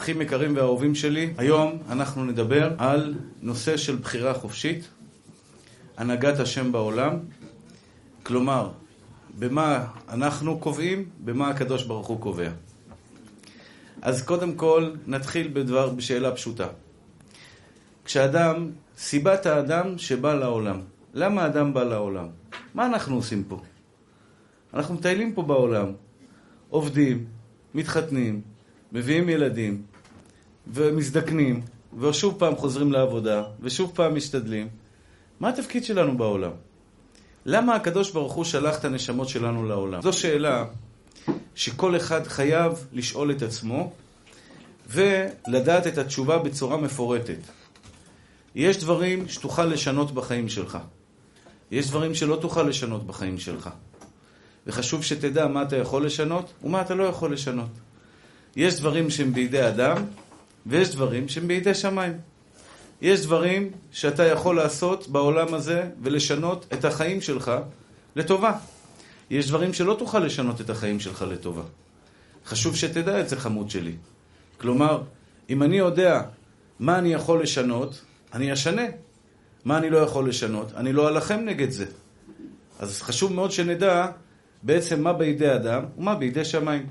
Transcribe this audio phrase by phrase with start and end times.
[0.00, 4.88] אחים יקרים ואהובים שלי, היום אנחנו נדבר על נושא של בחירה חופשית,
[5.96, 7.18] הנהגת השם בעולם,
[8.22, 8.70] כלומר,
[9.38, 12.50] במה אנחנו קובעים, במה הקדוש ברוך הוא קובע.
[14.02, 16.66] אז קודם כל, נתחיל בדבר, בשאלה פשוטה.
[18.04, 20.80] כשאדם, סיבת האדם שבא לעולם.
[21.14, 22.26] למה האדם בא לעולם?
[22.74, 23.60] מה אנחנו עושים פה?
[24.74, 25.92] אנחנו מטיילים פה בעולם,
[26.68, 27.24] עובדים,
[27.74, 28.40] מתחתנים,
[28.92, 29.89] מביאים ילדים,
[30.66, 31.60] ומזדקנים,
[32.00, 34.68] ושוב פעם חוזרים לעבודה, ושוב פעם משתדלים.
[35.40, 36.50] מה התפקיד שלנו בעולם?
[37.46, 40.02] למה הקדוש ברוך הוא שלח את הנשמות שלנו לעולם?
[40.02, 40.64] זו שאלה
[41.54, 43.92] שכל אחד חייב לשאול את עצמו
[44.88, 47.38] ולדעת את התשובה בצורה מפורטת.
[48.54, 50.78] יש דברים שתוכל לשנות בחיים שלך.
[51.70, 53.68] יש דברים שלא תוכל לשנות בחיים שלך.
[54.66, 57.70] וחשוב שתדע מה אתה יכול לשנות ומה אתה לא יכול לשנות.
[58.56, 59.96] יש דברים שהם בידי אדם,
[60.66, 62.18] ויש דברים שהם בידי שמיים.
[63.02, 67.52] יש דברים שאתה יכול לעשות בעולם הזה ולשנות את החיים שלך
[68.16, 68.52] לטובה.
[69.30, 71.62] יש דברים שלא תוכל לשנות את החיים שלך לטובה.
[72.46, 73.94] חשוב שתדע את זה, חמוד שלי.
[74.58, 75.02] כלומר,
[75.50, 76.22] אם אני יודע
[76.78, 78.00] מה אני יכול לשנות,
[78.34, 78.82] אני אשנה.
[79.64, 80.72] מה אני לא יכול לשנות?
[80.76, 81.86] אני לא אלחם נגד זה.
[82.78, 84.06] אז חשוב מאוד שנדע
[84.62, 86.86] בעצם מה בידי אדם ומה בידי שמיים.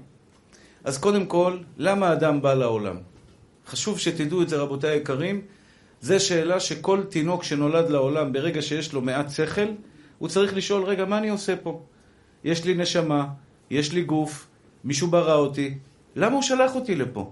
[0.83, 2.95] אז קודם כל, למה האדם בא לעולם?
[3.69, 5.41] חשוב שתדעו את זה, רבותיי היקרים.
[6.01, 9.67] זו שאלה שכל תינוק שנולד לעולם, ברגע שיש לו מעט שכל,
[10.17, 11.81] הוא צריך לשאול, רגע, מה אני עושה פה?
[12.43, 13.25] יש לי נשמה,
[13.69, 14.47] יש לי גוף,
[14.83, 15.77] מישהו ברא אותי,
[16.15, 17.31] למה הוא שלח אותי לפה?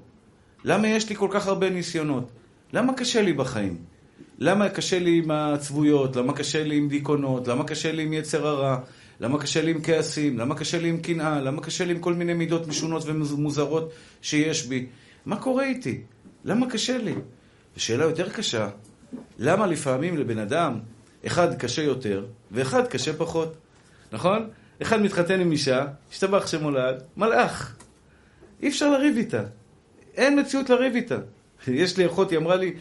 [0.63, 2.31] למה יש לי כל כך הרבה ניסיונות?
[2.73, 3.77] למה קשה לי בחיים?
[4.39, 6.15] למה קשה לי עם העצבויות?
[6.15, 7.47] למה קשה לי עם דיכאונות?
[7.47, 8.77] למה קשה לי עם יצר הרע?
[9.19, 10.37] למה קשה לי עם כעסים?
[10.37, 11.41] למה קשה לי עם קנאה?
[11.41, 14.85] למה קשה לי עם כל מיני מידות משונות ומוזרות שיש בי?
[15.25, 16.01] מה קורה איתי?
[16.47, 17.15] למה קשה לי?
[17.77, 18.69] ושאלה יותר קשה,
[19.39, 20.79] למה לפעמים לבן אדם
[21.25, 23.55] אחד קשה יותר ואחד קשה פחות?
[24.11, 24.49] נכון?
[24.81, 27.75] אחד מתחתן עם אישה, השתבח שמולד, מלאך.
[28.61, 29.43] אי אפשר לריב איתה.
[30.15, 31.17] אין מציאות לריב איתה.
[31.67, 32.73] יש לי אחות, היא אמרה לי,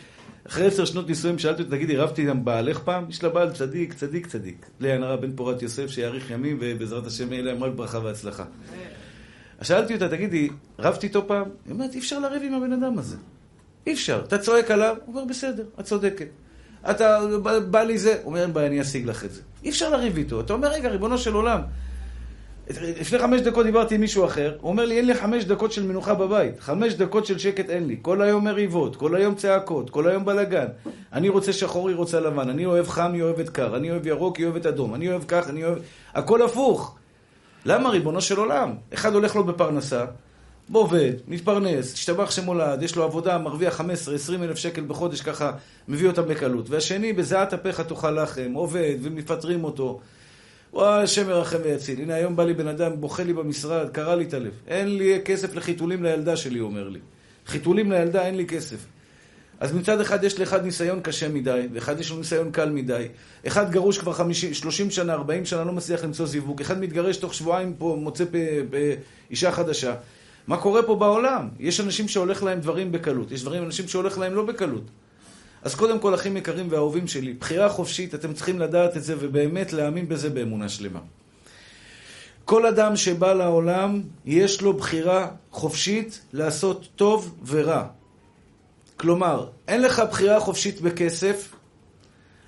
[0.46, 3.04] אחרי עשר שנות נישואים, שאלתי אותה, תגידי, רבתי עם בעלך פעם?
[3.08, 4.66] יש לה בעל צדיק, צדיק, צדיק.
[4.80, 8.44] לאה הנערה בן פורת יוסף, שיאריך ימים, ובעזרת השם יהיה להם רק ברכה והצלחה.
[9.58, 11.48] אז שאלתי אותה, תגידי, רבתי איתו פעם?
[11.64, 13.16] היא אומרת, אי אפשר לריב עם הבן אדם הזה.
[13.86, 14.22] אי אפשר.
[14.26, 16.28] אתה צועק עליו, הוא אומר, בסדר, את צודקת.
[16.90, 17.18] אתה,
[17.70, 19.40] בא לי זה, הוא אומר, אין בעיה, אני אשיג לך את זה.
[19.64, 20.40] אי אפשר לריב איתו.
[20.40, 21.60] אתה אומר, רגע, ריבונו של עולם,
[22.70, 25.86] לפני חמש דקות דיברתי עם מישהו אחר, הוא אומר לי, אין לי חמש דקות של
[25.86, 26.60] מנוחה בבית.
[26.60, 27.96] חמש דקות של שקט אין לי.
[28.02, 30.66] כל היום מריבות, כל היום צעקות, כל היום בלאגן.
[31.12, 32.48] אני רוצה שחור, היא רוצה לבן.
[32.48, 33.76] אני אוהב חם, היא אוהבת קר.
[33.76, 34.94] אני אוהב ירוק, היא אוהבת אדום.
[34.94, 35.78] אני אוהב כך, אני אוהב...
[36.14, 36.96] הכל הפוך.
[37.64, 38.74] למה, ריבונו של עולם?
[38.94, 40.04] אחד הולך לו בפרנסה,
[40.72, 43.84] עובד, מתפרנס, השתבח שמולד, יש לו עבודה, מרוויח 15-20
[44.42, 45.52] אלף שקל בחודש, ככה
[45.88, 46.70] מביא אותם בקלות.
[46.70, 50.00] והשני, בזיעת אפיך תאכל לחם, עובד, ומפטרים אותו.
[50.72, 52.00] וואי, השם ירחם ויציל.
[52.00, 54.52] הנה, היום בא לי בן אדם, בוכה לי במשרד, קרע לי את הלב.
[54.66, 56.98] אין לי כסף לחיתולים לילדה שלי, אומר לי.
[57.46, 58.86] חיתולים לילדה, אין לי כסף.
[59.60, 63.06] אז מצד אחד יש לאחד ניסיון קשה מדי, ואחד יש לו ניסיון קל מדי.
[63.46, 66.60] אחד גרוש כבר 50, 30 שנה, 40 שנה, לא מצליח למצוא זיווג.
[66.60, 68.24] אחד מתגרש תוך שבועיים פה, מוצא
[69.30, 69.94] אישה חדשה.
[70.46, 71.48] מה קורה פה בעולם?
[71.58, 74.84] יש אנשים שהולך להם דברים בקלות, יש דברים, אנשים שהולך להם לא בקלות.
[75.62, 79.72] אז קודם כל, אחים יקרים ואהובים שלי, בחירה חופשית, אתם צריכים לדעת את זה ובאמת
[79.72, 81.00] להאמין בזה באמונה שלמה.
[82.44, 87.84] כל אדם שבא לעולם, יש לו בחירה חופשית לעשות טוב ורע.
[88.96, 91.52] כלומר, אין לך בחירה חופשית בכסף,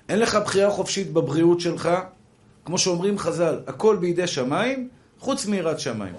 [0.09, 1.89] אין לך בחירה חופשית בבריאות שלך,
[2.65, 4.89] כמו שאומרים חז"ל, הכל בידי שמיים,
[5.19, 6.13] חוץ מיראת שמיים.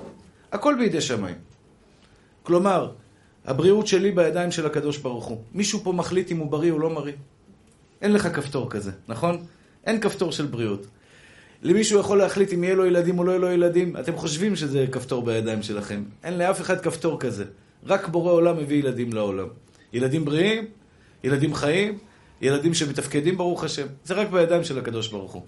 [0.53, 1.50] הכל בידי שמיים.
[2.51, 2.91] כלומר,
[3.47, 5.39] הבריאות שלי בידיים של הקדוש ברוך הוא.
[5.55, 7.13] מישהו פה מחליט אם הוא בריא או לא בריא.
[8.03, 9.45] אין לך כפתור כזה, נכון?
[9.87, 10.87] אין כפתור של בריאות.
[11.63, 14.87] למישהו יכול להחליט אם יהיה לו ילדים או לא יהיה לו ילדים, אתם חושבים שזה
[14.93, 16.03] כפתור בידיים שלכם.
[16.25, 17.45] אין לאף אחד כפתור כזה.
[17.87, 19.49] רק בורא עולם מביא ילדים לעולם.
[19.93, 20.65] ילדים בריאים,
[21.25, 21.99] ילדים חיים,
[22.41, 23.87] ילדים שמתפקדים ברוך השם.
[24.05, 25.43] זה רק בידיים של הקדוש ברוך הוא.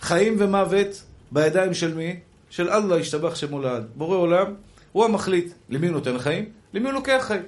[0.00, 2.16] חיים ומוות בידיים של מי?
[2.50, 3.86] של אללה השתבח שמו לעד.
[3.94, 4.54] בורא עולם,
[4.92, 6.44] הוא המחליט למי הוא נותן חיים,
[6.74, 7.42] למי הוא לוקח חיים.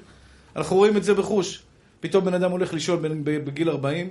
[0.56, 1.62] אנחנו רואים את זה בחוש.
[2.00, 4.11] פתאום בן אדם הולך לישון בגיל 40,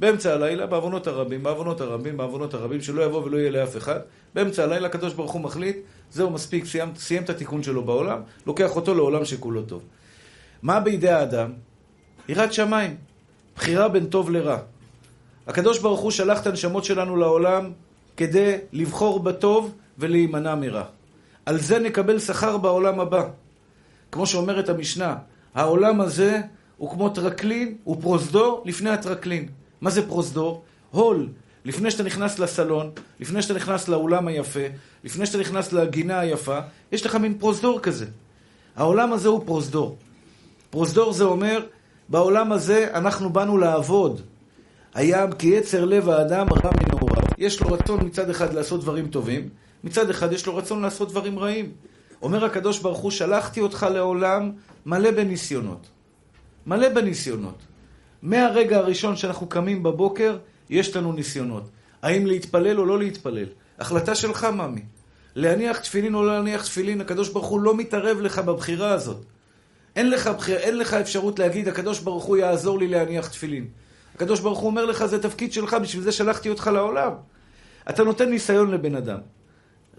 [0.00, 4.00] באמצע הלילה, בעוונות הרבים, בעוונות הרבים, בעוונות הרבים, שלא יבוא ולא יהיה לאף אחד.
[4.34, 5.76] באמצע הלילה הקדוש ברוך הוא מחליט,
[6.10, 9.82] זהו מספיק, סיים, סיים את התיקון שלו בעולם, לוקח אותו לעולם שכולו טוב.
[10.62, 11.52] מה בידי האדם?
[12.28, 12.96] יראת שמיים,
[13.56, 14.58] בחירה בין טוב לרע.
[15.46, 17.72] הקדוש ברוך הוא שלח את הנשמות שלנו לעולם
[18.16, 20.84] כדי לבחור בטוב ולהימנע מרע.
[21.46, 23.28] על זה נקבל שכר בעולם הבא.
[24.12, 25.16] כמו שאומרת המשנה,
[25.54, 26.40] העולם הזה
[26.76, 29.48] הוא כמו טרקלין, הוא פרוזדור לפני הטרקלין.
[29.80, 30.62] מה זה פרוזדור?
[30.90, 31.28] הול,
[31.64, 34.60] לפני שאתה נכנס לסלון, לפני שאתה נכנס לאולם היפה,
[35.04, 36.58] לפני שאתה נכנס לגינה היפה,
[36.92, 38.06] יש לך מין פרוזדור כזה.
[38.76, 39.96] העולם הזה הוא פרוזדור.
[40.70, 41.66] פרוזדור זה אומר,
[42.08, 44.20] בעולם הזה אנחנו באנו לעבוד.
[44.94, 47.24] היה כי יצר לב האדם רע מנעוריו.
[47.38, 49.48] יש לו רצון מצד אחד לעשות דברים טובים,
[49.84, 51.72] מצד אחד יש לו רצון לעשות דברים רעים.
[52.22, 54.52] אומר הקדוש ברוך הוא, שלחתי אותך לעולם
[54.86, 55.86] מלא בניסיונות.
[56.66, 57.58] מלא בניסיונות.
[58.22, 60.38] מהרגע הראשון שאנחנו קמים בבוקר,
[60.70, 61.68] יש לנו ניסיונות.
[62.02, 63.46] האם להתפלל או לא להתפלל?
[63.78, 64.82] החלטה שלך, ממי.
[65.34, 69.24] להניח תפילין או לא להניח תפילין, הקדוש ברוך הוא לא מתערב לך בבחירה הזאת.
[69.96, 73.66] אין לך, בחיר, אין לך אפשרות להגיד, הקדוש ברוך הוא יעזור לי להניח תפילין.
[74.14, 77.12] הקדוש ברוך הוא אומר לך, זה תפקיד שלך, בשביל זה שלחתי אותך לעולם.
[77.90, 79.18] אתה נותן ניסיון לבן אדם.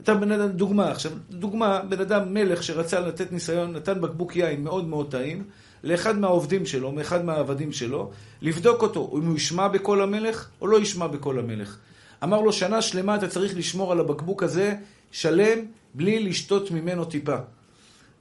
[0.03, 4.63] אתה בן אדם, דוגמה עכשיו, דוגמה, בן אדם מלך שרצה לתת ניסיון, נתן בקבוק יין
[4.63, 5.43] מאוד מאוד טעים
[5.83, 8.11] לאחד מהעובדים שלו, מאחד מהעבדים שלו,
[8.41, 11.77] לבדוק אותו, אם הוא ישמע בקול המלך או לא ישמע בקול המלך.
[12.23, 14.75] אמר לו, שנה שלמה אתה צריך לשמור על הבקבוק הזה
[15.11, 15.59] שלם,
[15.93, 17.37] בלי לשתות ממנו טיפה.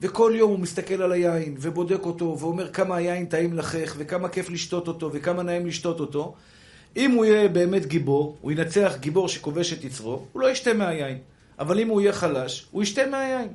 [0.01, 4.49] וכל יום הוא מסתכל על היין, ובודק אותו, ואומר כמה היין טעים לחך, וכמה כיף
[4.49, 6.35] לשתות אותו, וכמה נעים לשתות אותו.
[6.97, 11.17] אם הוא יהיה באמת גיבור, הוא ינצח גיבור שכובש את יצרו, הוא לא ישתה מהיין.
[11.59, 13.47] אבל אם הוא יהיה חלש, הוא ישתה מהיין.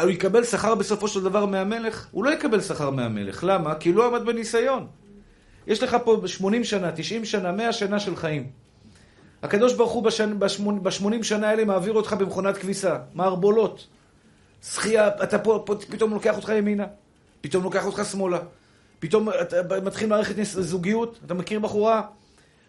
[0.00, 2.08] הוא יקבל שכר בסופו של דבר מהמלך?
[2.10, 3.44] הוא לא יקבל שכר מהמלך.
[3.46, 3.74] למה?
[3.74, 4.86] כי הוא לא עמד בניסיון.
[5.66, 8.50] יש לך פה 80 שנה, 90 שנה, 100 שנה של חיים.
[9.42, 13.86] הקדוש ברוך הוא ב-80 שנה האלה מעביר אותך במכונת כביסה, מערבולות.
[14.62, 16.86] שחייה, אתה פה, פה פתאום לוקח אותך ימינה,
[17.40, 18.38] פתאום לוקח אותך שמאלה,
[18.98, 22.02] פתאום אתה מתחיל מערכת זוגיות, אתה מכיר בחורה,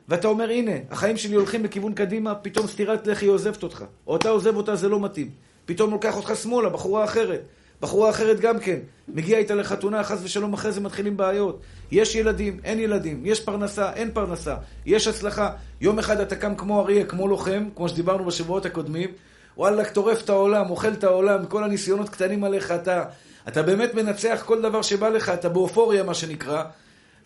[0.10, 3.84] ואתה אומר, הנה, החיים שלי הולכים לכיוון קדימה, פתאום סטירת לחי עוזבת אותך.
[4.08, 5.30] או אתה עוזב אותה, זה לא מתאים.
[5.66, 7.42] פתאום לוקח אותך שמאלה, בחורה אחרת.
[7.82, 8.80] בחורה אחרת גם כן.
[9.08, 11.60] מגיע איתה לחתונה, חס ושלום, אחרי זה מתחילים בעיות.
[11.92, 13.26] יש ילדים, אין ילדים.
[13.26, 14.56] יש פרנסה, אין פרנסה.
[14.86, 15.50] יש הצלחה.
[15.82, 19.10] יום אחד אתה קם כמו אריה, כמו לוחם, כמו שדיברנו בשבועות הקודמים.
[19.58, 23.04] וואלכ, טורף את העולם, אוכל את העולם, כל הניסיונות קטנים עליך, אתה,
[23.48, 26.64] אתה באמת מנצח כל דבר שבא לך, אתה באופוריה, מה שנקרא.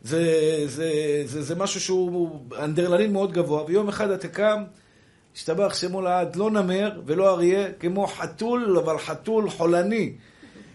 [0.04, 0.92] זה, זה,
[1.26, 4.64] זה, זה משהו שהוא אנדרלנין מאוד גבוה, ויום אחד אתה קם,
[5.36, 10.14] השתבח שמו לעד, לא נמר ולא אריה, כמו חתול, אבל חתול חולני.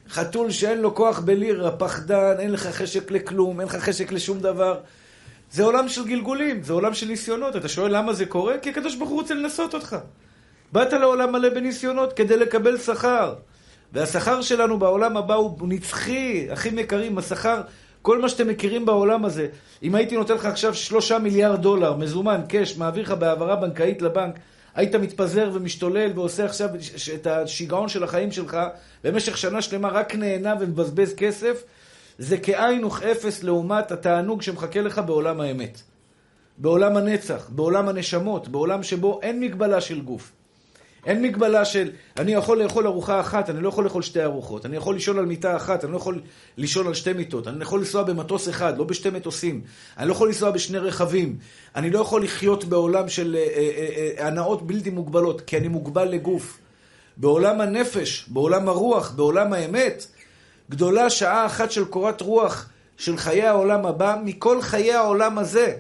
[0.09, 4.81] חתול שאין לו כוח בלירה, פחדן, אין לך חשק לכלום, אין לך חשק לשום דבר.
[5.53, 7.57] זה עולם של גלגולים, זה עולם של ניסיונות.
[7.57, 8.59] אתה שואל למה זה קורה?
[8.59, 9.97] כי הקדוש ברוך הוא רוצה לנסות אותך.
[10.73, 13.35] באת לעולם מלא בניסיונות כדי לקבל שכר.
[13.93, 17.61] והשכר שלנו בעולם הבא הוא נצחי, אחים יקרים, השכר
[18.03, 19.49] כל מה שאתם מכירים בעולם הזה,
[19.83, 24.35] אם הייתי נותן לך עכשיו שלושה מיליארד דולר, מזומן, קאש, מעביר לך בהעברה בנקאית לבנק,
[24.75, 26.69] היית מתפזר ומשתולל ועושה עכשיו
[27.15, 28.59] את השיגעון של החיים שלך,
[29.05, 31.63] במשך שנה שלמה רק נהנה ומבזבז כסף,
[32.19, 35.81] זה כאין וכאפס לעומת התענוג שמחכה לך בעולם האמת.
[36.59, 40.33] בעולם הנצח, בעולם הנשמות, בעולם שבו אין מגבלה של גוף.
[41.07, 44.67] אין מגבלה של, אני יכול לאכול ארוחה אחת, אני לא יכול לאכול שתי ארוחות.
[44.67, 46.21] אני יכול לישון על מיטה אחת, אני לא יכול
[46.57, 47.49] לישון על שתי מיטות.
[47.49, 49.61] אני יכול לנסוע במטוס אחד, לא בשתי מטוסים.
[49.99, 51.37] אני לא יכול לנסוע בשני רכבים.
[51.77, 56.09] אני לא יכול לחיות בעולם של אה, אה, אה, הנאות בלתי מוגבלות, כי אני מוגבל
[56.09, 56.59] לגוף.
[57.17, 60.07] בעולם הנפש, בעולם הרוח, בעולם האמת,
[60.71, 65.77] גדולה שעה אחת של קורת רוח של חיי העולם הבא מכל חיי העולם הזה.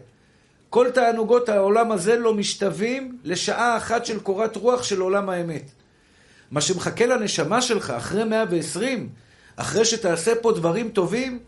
[0.72, 5.70] כל תענוגות העולם הזה לא משתווים לשעה אחת של קורת רוח של עולם האמת.
[6.50, 9.08] מה שמחכה לנשמה שלך אחרי 120,
[9.56, 11.38] אחרי שתעשה פה דברים טובים,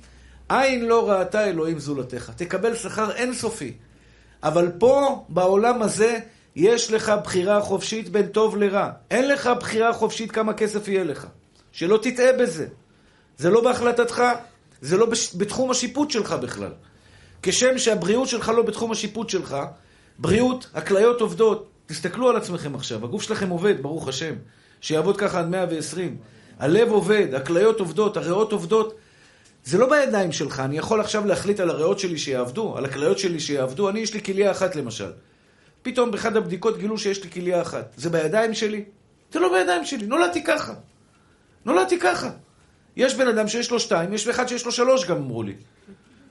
[0.48, 2.32] עין לא ראתה אלוהים זולתך.
[2.36, 3.72] תקבל שכר אינסופי.
[4.42, 6.18] אבל פה, בעולם הזה,
[6.56, 8.90] יש לך בחירה חופשית בין טוב לרע.
[9.10, 11.26] אין לך בחירה חופשית כמה כסף יהיה לך.
[11.72, 12.66] שלא תטעה בזה.
[13.38, 14.22] זה לא בהחלטתך,
[14.80, 16.72] זה לא בתחום השיפוט שלך בכלל.
[17.46, 19.56] כשם שהבריאות שלך לא בתחום השיפוט שלך,
[20.18, 21.70] בריאות, הכליות עובדות.
[21.86, 24.34] תסתכלו על עצמכם עכשיו, הגוף שלכם עובד, ברוך השם.
[24.80, 26.16] שיעבוד ככה עד 120.
[26.58, 28.94] הלב עובד, הכליות עובדות, הריאות עובדות.
[29.64, 33.40] זה לא בידיים שלך, אני יכול עכשיו להחליט על הריאות שלי שיעבדו, על הכליות שלי
[33.40, 33.88] שיעבדו.
[33.88, 35.10] אני, יש לי כליה אחת למשל.
[35.82, 37.94] פתאום באחד הבדיקות גילו שיש לי כליה אחת.
[37.96, 38.84] זה בידיים שלי?
[39.32, 40.74] זה לא בידיים שלי, נולדתי ככה.
[41.64, 42.30] נולדתי ככה.
[42.96, 45.54] יש בן אדם שיש לו שתיים, יש אחד שיש לו שלוש גם אמרו לי.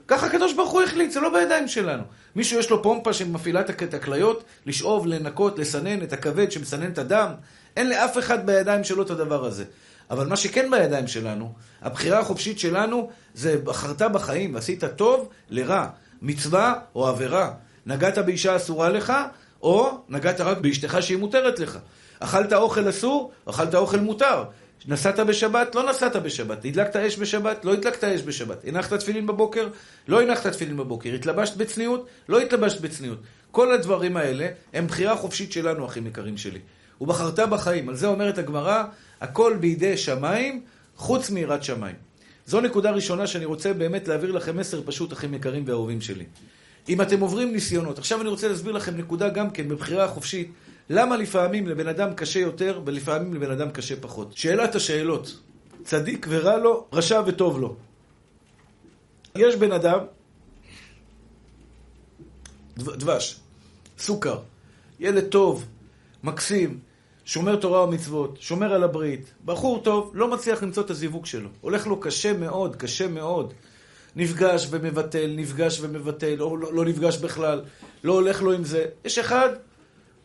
[0.08, 2.02] ככה הקדוש ברוך הוא החליט, זה לא בידיים שלנו.
[2.36, 7.32] מישהו יש לו פומפה שמפעילה את הכליות, לשאוב, לנקות, לסנן את הכבד שמסנן את הדם.
[7.76, 9.64] אין לאף אחד בידיים שלו את הדבר הזה.
[10.10, 15.86] אבל מה שכן בידיים שלנו, הבחירה החופשית שלנו, זה בחרת בחיים, ועשית טוב לרע,
[16.22, 17.52] מצווה או עבירה.
[17.86, 19.12] נגעת באישה אסורה לך,
[19.62, 21.78] או נגעת רק באשתך שהיא מותרת לך.
[22.20, 24.44] אכלת אוכל אסור, אכלת אוכל מותר.
[24.88, 25.74] נסעת בשבת?
[25.74, 26.64] לא נסעת בשבת.
[26.64, 27.64] הדלקת אש בשבת?
[27.64, 28.64] לא הדלקת אש בשבת.
[28.64, 29.68] הנחת תפילין בבוקר?
[30.08, 31.14] לא הנחת תפילין בבוקר.
[31.14, 32.06] התלבשת בצניעות?
[32.28, 33.18] לא התלבשת בצניעות.
[33.50, 36.60] כל הדברים האלה הם בחירה חופשית שלנו, אחים יקרים שלי.
[37.00, 37.88] ובחרת בחיים.
[37.88, 38.84] על זה אומרת הגמרא,
[39.20, 40.62] הכל בידי שמיים,
[40.96, 41.94] חוץ מיראת שמיים.
[42.46, 46.24] זו נקודה ראשונה שאני רוצה באמת להעביר לכם מסר פשוט, אחים יקרים ואהובים שלי.
[46.88, 50.52] אם אתם עוברים ניסיונות, עכשיו אני רוצה להסביר לכם נקודה גם כן בבחירה החופשית,
[50.90, 54.36] למה לפעמים לבן אדם קשה יותר ולפעמים לבן אדם קשה פחות.
[54.36, 55.40] שאלת השאלות,
[55.84, 57.76] צדיק ורע לו, רשע וטוב לו.
[59.34, 59.98] יש בן אדם,
[62.76, 63.40] דבש,
[63.98, 64.38] סוכר,
[65.00, 65.66] ילד טוב,
[66.24, 66.78] מקסים,
[67.24, 71.48] שומר תורה ומצוות, שומר על הברית, בחור טוב, לא מצליח למצוא את הזיווג שלו.
[71.60, 73.54] הולך לו קשה מאוד, קשה מאוד.
[74.16, 77.62] נפגש ומבטל, נפגש ומבטל, או לא, לא נפגש בכלל,
[78.04, 78.84] לא הולך לו עם זה.
[79.04, 79.48] יש אחד,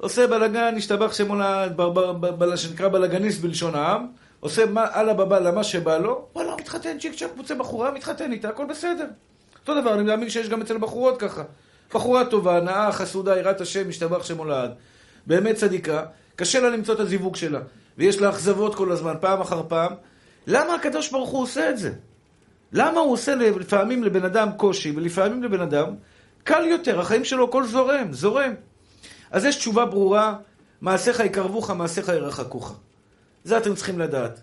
[0.01, 1.35] עושה בלאגן, השתבח שמו,
[2.55, 4.07] שנקרא בלאגניסט בלשון העם,
[4.39, 4.63] עושה
[4.95, 9.05] אללה בבא למה שבא לו, וואלה, מתחתן, צ'יק צ'אק, מוצא בחורה, מתחתן איתה, הכל בסדר.
[9.61, 11.43] אותו דבר, אני מאמין שיש גם אצל בחורות ככה.
[11.93, 14.71] בחורה טובה, נאה, חסודה, יראת השם, השתבח שמו לעד.
[15.27, 17.59] באמת צדיקה, קשה לה למצוא את הזיווג שלה,
[17.97, 19.93] ויש לה אכזבות כל הזמן, פעם אחר פעם.
[20.47, 21.91] למה הקדוש ברוך הוא עושה את זה?
[22.73, 25.95] למה הוא עושה לפעמים לבן אדם קושי, ולפעמים לבן אדם
[26.43, 28.53] קל יותר, החיים שלו הכל זורם, זורם.
[29.31, 30.35] אז יש תשובה ברורה,
[30.81, 32.75] מעשיך יקרבוך, מעשיך ירחקוך.
[33.43, 34.39] זה אתם צריכים לדעת.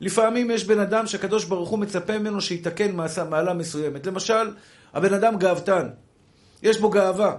[0.00, 4.06] לפעמים יש בן אדם שהקדוש ברוך הוא מצפה ממנו שיתקן מעשה, מעלה מסוימת.
[4.06, 4.50] למשל,
[4.94, 5.88] הבן אדם גאוותן.
[6.62, 7.36] יש בו גאווה.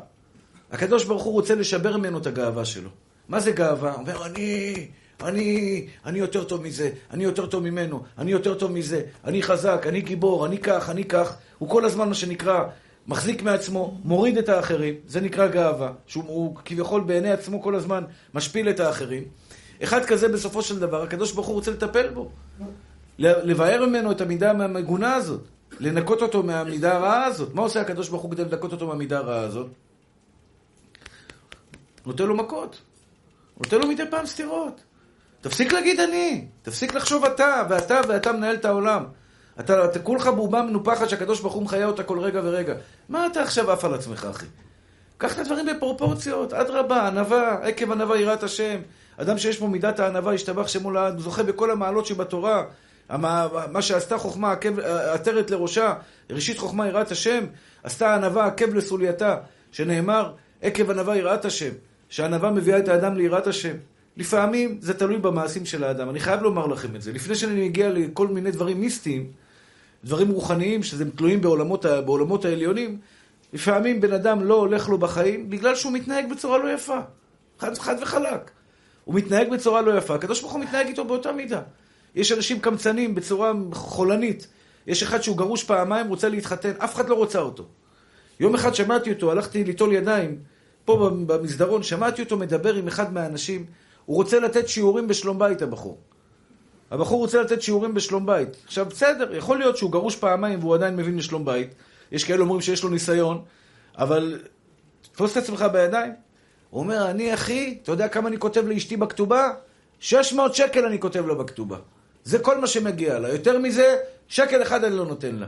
[0.71, 2.89] הקדוש ברוך הוא רוצה לשבר ממנו את הגאווה שלו.
[3.29, 3.91] מה זה גאווה?
[3.91, 4.87] הוא אומר, אני,
[5.23, 9.85] אני, אני יותר טוב מזה, אני יותר טוב ממנו, אני יותר טוב מזה, אני חזק,
[9.87, 11.37] אני גיבור, אני כך, אני כך.
[11.57, 12.63] הוא כל הזמן, מה שנקרא,
[13.11, 18.03] מחזיק מעצמו, מוריד את האחרים, זה נקרא גאווה, שהוא כביכול בעיני עצמו כל הזמן
[18.33, 19.23] משפיל את האחרים.
[19.83, 22.31] אחד כזה בסופו של דבר, הקדוש ברוך הוא רוצה לטפל בו.
[23.19, 25.41] לבאר ממנו את המידה המגונה הזאת,
[25.79, 27.53] לנקות אותו מהמידה הרעה הזאת.
[27.53, 29.67] מה עושה הקדוש ברוך הוא כדי לנקות אותו מהמידה הרעה הזאת?
[32.05, 32.81] נותן לו מכות.
[33.57, 34.81] נותן לו מדי פעם סטירות.
[35.41, 39.03] תפסיק להגיד אני, תפסיק לחשוב אתה, ואתה, ואתה מנהל את העולם.
[39.59, 42.73] אתה, אתה כולך בובה מנופחת שהקדוש ברוך הוא מחיה אותה כל רגע ורגע.
[43.09, 44.45] מה אתה עכשיו עף על עצמך, אחי?
[45.17, 48.79] קח את הדברים בפרופורציות, אדרבה, ענווה, עקב ענווה יראת השם.
[49.17, 52.63] אדם שיש בו מידת הענווה, ישתבח שמו לעד, זוכה בכל המעלות שבתורה.
[53.71, 54.53] מה שעשתה חוכמה
[55.13, 55.93] עטרת לראשה,
[56.29, 57.45] ראשית חוכמה יראת השם,
[57.83, 59.37] עשתה ענווה עקב לסולייתה,
[59.71, 60.31] שנאמר,
[60.61, 61.71] עקב ענווה יראת השם,
[62.09, 63.75] שהענווה מביאה את האדם ליראת השם.
[64.17, 66.09] לפעמים זה תלוי במעשים של האדם.
[66.09, 67.11] אני חייב לומר לכם את זה.
[67.11, 69.27] לפני שאני מגיע לכל מיני דברים מיסטיים,
[70.03, 72.97] דברים רוחניים, שזה תלויים בעולמות, בעולמות העליונים,
[73.53, 76.99] לפעמים בן אדם לא הולך לו בחיים בגלל שהוא מתנהג בצורה לא יפה.
[77.59, 78.51] חד, חד וחלק.
[79.05, 81.61] הוא מתנהג בצורה לא יפה, הקדוש ברוך הוא מתנהג איתו באותה מידה.
[82.15, 84.47] יש אנשים קמצנים בצורה חולנית.
[84.87, 87.65] יש אחד שהוא גרוש פעמיים, רוצה להתחתן, אף אחד לא רוצה אותו.
[88.39, 90.37] יום אחד שמעתי אותו, הלכתי ליטול ידיים,
[90.85, 93.65] פה במסדרון, שמעתי אותו מדבר עם אחד מהאנשים,
[94.05, 95.97] הוא רוצה לתת שיעורים בשלום בית, הבחור.
[96.91, 98.49] הבחור רוצה לתת שיעורים בשלום בית.
[98.65, 101.73] עכשיו, בסדר, יכול להיות שהוא גרוש פעמיים והוא עדיין מבין בשלום בית.
[102.11, 103.41] יש כאלה אומרים שיש לו ניסיון,
[103.97, 104.41] אבל
[105.11, 106.11] תפוס את עצמך בידיים.
[106.69, 109.53] הוא אומר, אני אחי, אתה יודע כמה אני כותב לאשתי בכתובה?
[109.99, 111.77] 600 שקל אני כותב לה בכתובה.
[112.23, 113.29] זה כל מה שמגיע לה.
[113.29, 115.47] יותר מזה, שקל אחד אני לא נותן לה.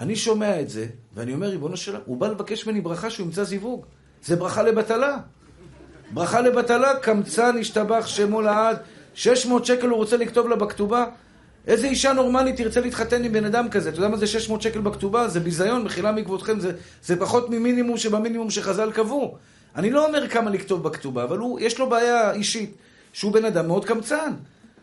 [0.00, 3.44] אני שומע את זה, ואני אומר, ריבונו שלה, הוא בא לבקש ממני ברכה שהוא ימצא
[3.44, 3.86] זיווג.
[4.24, 5.16] זה ברכה לבטלה.
[6.10, 8.76] ברכה לבטלה, קמצן השתבח שמו לעד.
[9.14, 11.04] 600 שקל הוא רוצה לכתוב לה בכתובה?
[11.66, 13.88] איזה אישה נורמלית תרצה להתחתן עם בן אדם כזה?
[13.88, 15.28] אתה יודע מה זה 600 שקל בכתובה?
[15.28, 16.72] זה ביזיון, מחילה מכבודכם, זה,
[17.02, 19.36] זה פחות ממינימום שבמינימום שחז"ל קבעו.
[19.76, 22.74] אני לא אומר כמה לכתוב בכתובה, אבל הוא, יש לו בעיה אישית,
[23.12, 24.32] שהוא בן אדם מאוד קמצן.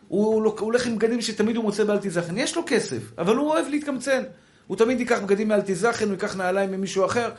[0.07, 2.37] הוא, הוא הולך עם בגדים שתמיד הוא מוצא באלטיזכן.
[2.37, 4.23] יש לו כסף, אבל הוא אוהב להתקמצן.
[4.67, 7.29] הוא תמיד ייקח בגדים מאלטיזכן, הוא ייקח נעליים ממישהו אחר,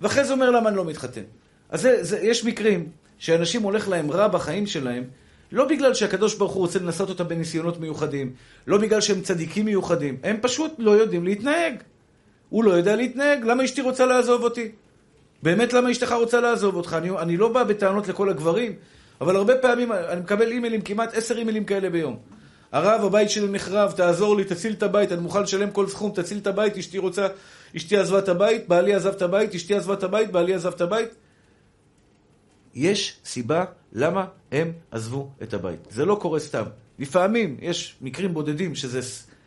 [0.00, 1.22] ואחרי זה אומר למה אני לא מתחתן.
[1.70, 2.88] אז זה, זה, יש מקרים
[3.22, 5.04] שאנשים הולך להם רע בחיים שלהם,
[5.52, 8.32] לא בגלל שהקדוש ברוך הוא רוצה לנסות אותם בניסיונות מיוחדים,
[8.66, 11.74] לא בגלל שהם צדיקים מיוחדים, הם פשוט לא יודעים להתנהג.
[12.48, 14.68] הוא לא יודע להתנהג, למה אשתי רוצה לעזוב אותי?
[15.42, 16.96] באמת למה אשתך רוצה לעזוב אותך?
[16.98, 18.72] אני, אני לא בא בטענות לכל הגברים,
[19.20, 22.16] אבל הרבה פעמים אני מקבל אימיילים, כמעט עשר אימיילים כאלה ביום.
[22.72, 26.38] הרב, הבית שלי נחרב, תעזור לי, תציל את הבית, אני מוכן לשלם כל סכום, תציל
[26.38, 27.26] את הבית, אשתי רוצה,
[27.76, 30.80] אשתי עזבה את הבית, בעלי עזב את הבית, אשתי עזבה את הבית, בעלי עזב את
[30.80, 31.08] הבית.
[32.74, 35.78] יש סיבה למה הם עזבו את הבית.
[35.90, 36.64] זה לא קורה סתם.
[36.98, 39.00] לפעמים יש מקרים בודדים שזה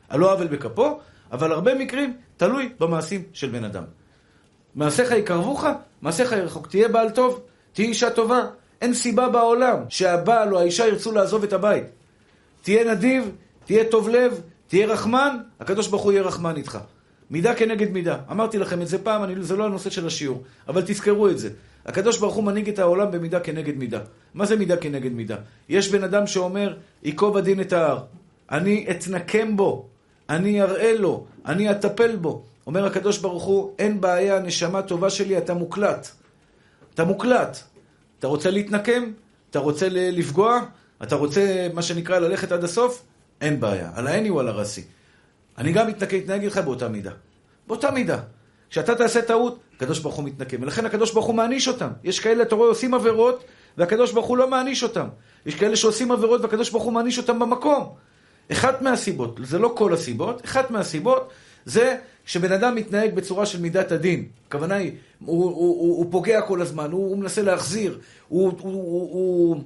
[0.10, 1.00] על לא עוול בכפו,
[1.32, 3.84] אבל הרבה מקרים תלוי במעשים של בן אדם.
[4.76, 5.66] מעשיך יקרבוך,
[6.02, 6.68] מעשיך ירחוק.
[6.68, 7.42] תהיה בעל טוב,
[7.74, 8.42] תהיה אישה טובה.
[8.82, 11.84] אין סיבה בעולם שהבעל או האישה ירצו לעזוב את הבית.
[12.62, 13.32] תהיה נדיב,
[13.66, 16.78] תהיה טוב לב, תהיה רחמן, הקדוש ברוך הוא יהיה רחמן איתך.
[17.32, 18.18] מידה כנגד מידה.
[18.32, 21.50] אמרתי לכם את זה פעם, אני, זה לא הנושא של השיעור, אבל תזכרו את זה.
[21.86, 24.00] הקדוש ברוך הוא מנהיג את העולם במידה כנגד מידה.
[24.34, 25.36] מה זה מידה כנגד מידה?
[25.70, 28.04] יש בן אדם שאומר, ייקוב הדין את ההר.
[28.52, 29.86] אני אתנקם בו,
[30.30, 32.44] אני אראה לו, אני אטפל בו.
[32.68, 36.08] אומר הקדוש ברוך הוא, אין בעיה, נשמה טובה שלי, אתה מוקלט.
[36.94, 37.58] אתה מוקלט.
[38.20, 39.12] אתה רוצה להתנקם?
[39.50, 40.60] אתה רוצה לפגוע?
[41.04, 43.04] אתה רוצה, מה שנקרא, ללכת עד הסוף?
[43.42, 43.92] אין בעיה.
[43.96, 44.84] על העני או על הרסי.
[45.58, 47.12] אני גם מתנהג איתך באותה מידה.
[47.68, 48.20] באותה מידה.
[48.70, 50.58] כשאתה תעשה טעות, הקדוש ברוך הוא מתנקם.
[50.62, 51.90] ולכן הקדוש ברוך הוא מעניש אותם.
[52.04, 53.44] יש כאלה, אתה רואה, עושים עבירות,
[53.78, 55.08] והקדוש ברוך הוא לא מעניש אותם.
[55.46, 57.94] יש כאלה שעושים עבירות, והקדוש ברוך הוא מעניש אותם במקום.
[58.52, 61.30] אחת מהסיבות, זה לא כל הסיבות, אחת מהסיבות
[61.66, 64.26] זה שבן אדם מתנהג בצורה של מידת הדין.
[64.48, 64.92] הכוונה היא,
[65.26, 69.64] הוא, הוא, הוא, הוא פוגע כל הזמן, הוא, הוא מנסה להחזיר, הוא, הוא, הוא, הוא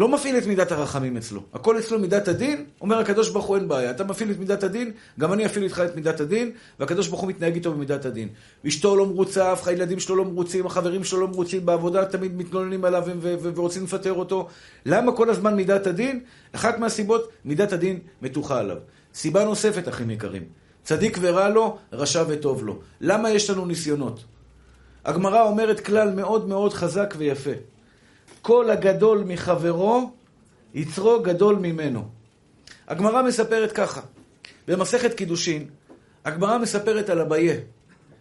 [0.00, 1.42] לא מפעיל את מידת הרחמים אצלו.
[1.52, 3.90] הכל אצלו מידת הדין, אומר הקדוש ברוך הוא אין בעיה.
[3.90, 7.28] אתה מפעיל את מידת הדין, גם אני אפעיל איתך את מידת הדין, והקדוש ברוך הוא
[7.28, 8.28] מתנהג איתו במידת הדין.
[8.66, 12.84] אשתו לא מרוצה, אף הילדים שלו לא מרוצים, החברים שלו לא מרוצים, בעבודה תמיד מתלוננים
[12.84, 13.04] עליו
[13.42, 14.48] ורוצים לפטר אותו.
[14.86, 16.20] למה כל הזמן מידת הדין?
[16.52, 18.76] אחת מהסיבות, מידת הדין מתוחה עליו.
[19.14, 20.42] סיבה נוספת, אחים יקרים.
[20.82, 22.78] צדיק ורע לו, רשע וטוב לו.
[23.00, 24.24] למה יש לנו ניסיונות?
[25.04, 27.50] הגמרא אומרת כלל מאוד מאוד חזק ויפה.
[28.42, 30.10] כל הגדול מחברו,
[30.74, 32.08] יצרו גדול ממנו.
[32.88, 34.00] הגמרא מספרת ככה,
[34.68, 35.66] במסכת קידושין,
[36.24, 37.54] הגמרא מספרת על אביה,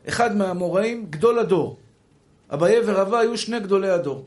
[0.08, 1.78] אחד מהאמוראים, גדול הדור.
[2.54, 4.26] אביה ורבה היו שני גדולי הדור.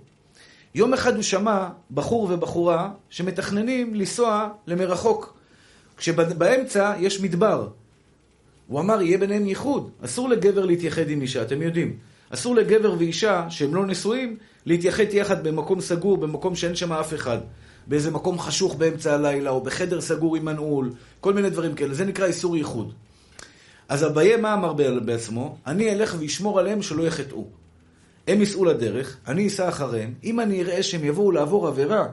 [0.75, 5.35] יום אחד הוא שמע בחור ובחורה שמתכננים לנסוע למרחוק,
[5.97, 7.69] כשבאמצע יש מדבר.
[8.67, 9.91] הוא אמר, יהיה ביניהם ייחוד.
[10.05, 11.97] אסור לגבר להתייחד עם אישה, אתם יודעים.
[12.35, 14.37] אסור לגבר ואישה שהם לא נשואים
[14.67, 17.39] להתייחד יחד במקום סגור, במקום שאין שם אף אחד.
[17.87, 21.95] באיזה מקום חשוך באמצע הלילה, או בחדר סגור עם מנעול, כל מיני דברים כאלה.
[21.95, 22.93] זה נקרא איסור ייחוד.
[23.89, 24.73] אז אביה מה אמר
[25.05, 25.57] בעצמו?
[25.67, 27.47] אני אלך ואשמור עליהם שלא יחטאו.
[28.29, 30.15] הם ייסעו לדרך, אני אסע אחריהם.
[30.25, 32.07] אם אני אראה שהם יבואו לעבור עבירה,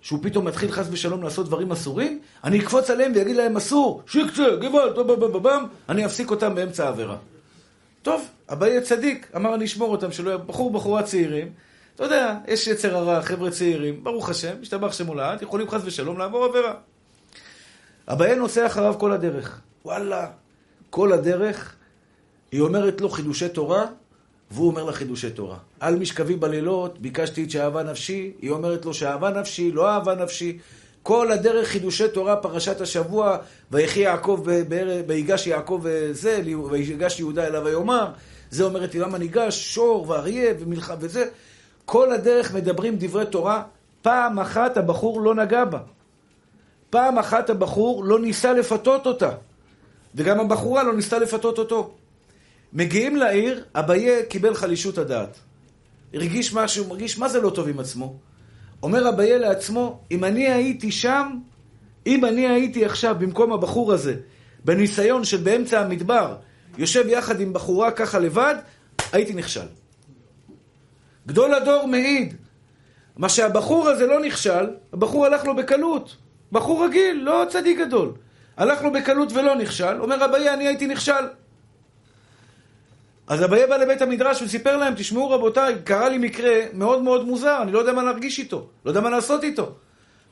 [0.00, 4.44] שהוא פתאום מתחיל חס ושלום לעשות דברים אסורים, אני אקפוץ עליהם ואגיד להם אסור, שיקצה,
[4.94, 5.46] טוב,
[5.88, 7.16] אני אפסיק אותם באמצע העבירה.
[8.02, 11.52] טוב, אביי צדיק, אמר אני אשמור אותם, שלא יהיה בחור, בחורה צעירים.
[11.94, 16.44] אתה יודע, יש יצר הרע, חבר'ה צעירים, ברוך השם, משתבח שמולד, יכולים חס ושלום לעבור
[16.44, 16.74] עבירה.
[18.08, 19.60] אביי נוסע אחריו כל הדרך.
[19.84, 20.26] וואלה,
[20.90, 21.74] כל הדרך,
[22.52, 23.86] היא אומרת לו חידושי תורה,
[24.50, 25.56] והוא אומר לה חידושי תורה.
[25.80, 30.58] על משכבי בלילות, ביקשתי את שאהבה נפשי, היא אומרת לו שאהבה נפשי, לא אהבה נפשי.
[31.02, 33.36] כל הדרך חידושי תורה, פרשת השבוע,
[33.70, 34.42] ויחי יעקב,
[35.06, 38.10] ויגש יעקב וזה, ויגש יהודה אליו ויאמר,
[38.50, 41.28] זה אומרת לי, למה ניגש שור ואריה ומלחם וזה.
[41.84, 43.62] כל הדרך מדברים דברי תורה,
[44.02, 45.78] פעם אחת הבחור לא נגע בה.
[46.90, 49.30] פעם אחת הבחור לא ניסה לפתות אותה.
[50.14, 51.94] וגם הבחורה לא ניסתה לפתות אותו.
[52.72, 55.38] מגיעים לעיר, אביה קיבל חלישות הדעת.
[56.14, 58.16] הרגיש משהו, מרגיש מה זה לא טוב עם עצמו.
[58.82, 61.38] אומר אביה לעצמו, אם אני הייתי שם,
[62.06, 64.16] אם אני הייתי עכשיו במקום הבחור הזה,
[64.64, 66.36] בניסיון של באמצע המדבר,
[66.78, 68.54] יושב יחד עם בחורה ככה לבד,
[69.12, 69.66] הייתי נכשל.
[71.26, 72.34] גדול הדור מעיד.
[73.16, 76.16] מה שהבחור הזה לא נכשל, הבחור הלך לו בקלות.
[76.52, 78.12] בחור רגיל, לא צדיק גדול.
[78.56, 81.24] הלך לו בקלות ולא נכשל, אומר אביה, אני הייתי נכשל.
[83.26, 87.62] אז אביה בא לבית המדרש וסיפר להם, תשמעו רבותיי, קרה לי מקרה מאוד מאוד מוזר,
[87.62, 89.74] אני לא יודע מה להרגיש איתו, לא יודע מה לעשות איתו.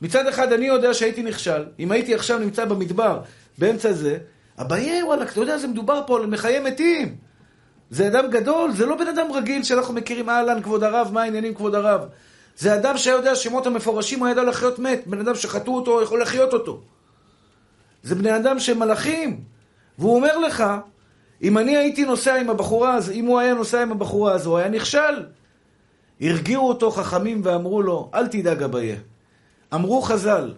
[0.01, 3.21] מצד אחד אני יודע שהייתי נכשל, אם הייתי עכשיו נמצא במדבר,
[3.57, 4.17] באמצע זה,
[4.61, 7.15] אביה, וואלה, אתה יודע, זה מדובר פה על מחיי מתים.
[7.89, 11.53] זה אדם גדול, זה לא בן אדם רגיל שאנחנו מכירים, אהלן, כבוד הרב, מה העניינים,
[11.53, 12.01] כבוד הרב?
[12.57, 16.53] זה אדם שיודע שמות המפורשים, הוא ידע לחיות מת, בן אדם שחטאו אותו, יכול לחיות
[16.53, 16.81] אותו.
[18.03, 19.43] זה בני אדם שהם מלאכים.
[19.97, 20.63] והוא אומר לך,
[21.43, 24.57] אם אני הייתי נוסע עם הבחורה הזו, אם הוא היה נוסע עם הבחורה הזו, הוא
[24.57, 25.25] היה נכשל.
[26.21, 28.95] הרגיעו אותו חכמים ואמרו לו, אל תדאג אביה.
[29.73, 30.53] אמרו חז"ל,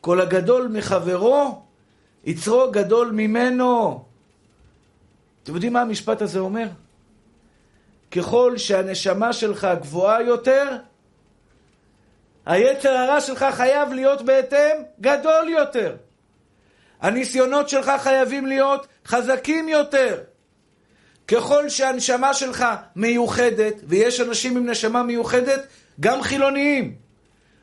[0.00, 1.62] כל הגדול מחברו,
[2.24, 4.04] יצרו גדול ממנו.
[5.42, 6.66] אתם יודעים מה המשפט הזה אומר?
[8.10, 10.76] ככל שהנשמה שלך גבוהה יותר,
[12.46, 15.96] היצר הרע שלך חייב להיות בהתאם גדול יותר.
[17.00, 20.20] הניסיונות שלך חייבים להיות חזקים יותר.
[21.28, 25.66] ככל שהנשמה שלך מיוחדת, ויש אנשים עם נשמה מיוחדת,
[26.00, 26.94] גם חילוניים.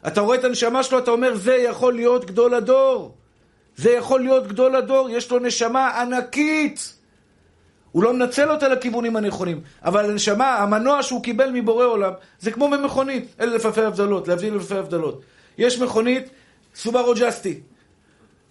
[0.07, 3.16] אתה רואה את הנשמה שלו, אתה אומר, זה יכול להיות גדול הדור.
[3.77, 6.93] זה יכול להיות גדול הדור, יש לו נשמה ענקית.
[7.91, 12.69] הוא לא מנצל אותה לכיוונים הנכונים, אבל הנשמה, המנוע שהוא קיבל מבורא עולם, זה כמו
[12.69, 15.21] במכונית, אלה לפפי הבדלות, להבדיל לפפי הבדלות.
[15.57, 16.29] יש מכונית,
[16.75, 17.59] סובארו ג'סטי.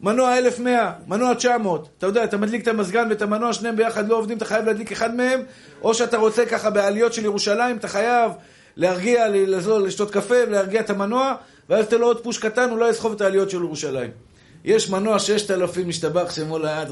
[0.00, 1.88] מנוע 1100, מנוע 900.
[1.98, 4.92] אתה יודע, אתה מדליק את המזגן ואת המנוע, שניהם ביחד לא עובדים, אתה חייב להדליק
[4.92, 5.42] אחד מהם,
[5.82, 8.32] או שאתה רוצה ככה בעליות של ירושלים, אתה חייב
[8.76, 11.34] להרגיע, לעזור, לשתות קפה ולהרגיע את המנוע,
[11.68, 14.25] ואז תן לו עוד פוש קטן, הוא לא יסחוב את העליות של ירושלים.
[14.66, 16.88] יש מנוע 6,000 משתבח שמו לאט,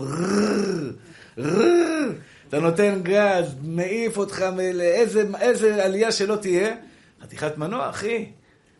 [2.49, 6.75] אתה נותן גז, מעיף אותך לאיזה עלייה שלא תהיה,
[7.23, 8.27] חתיכת מנוע, אחי.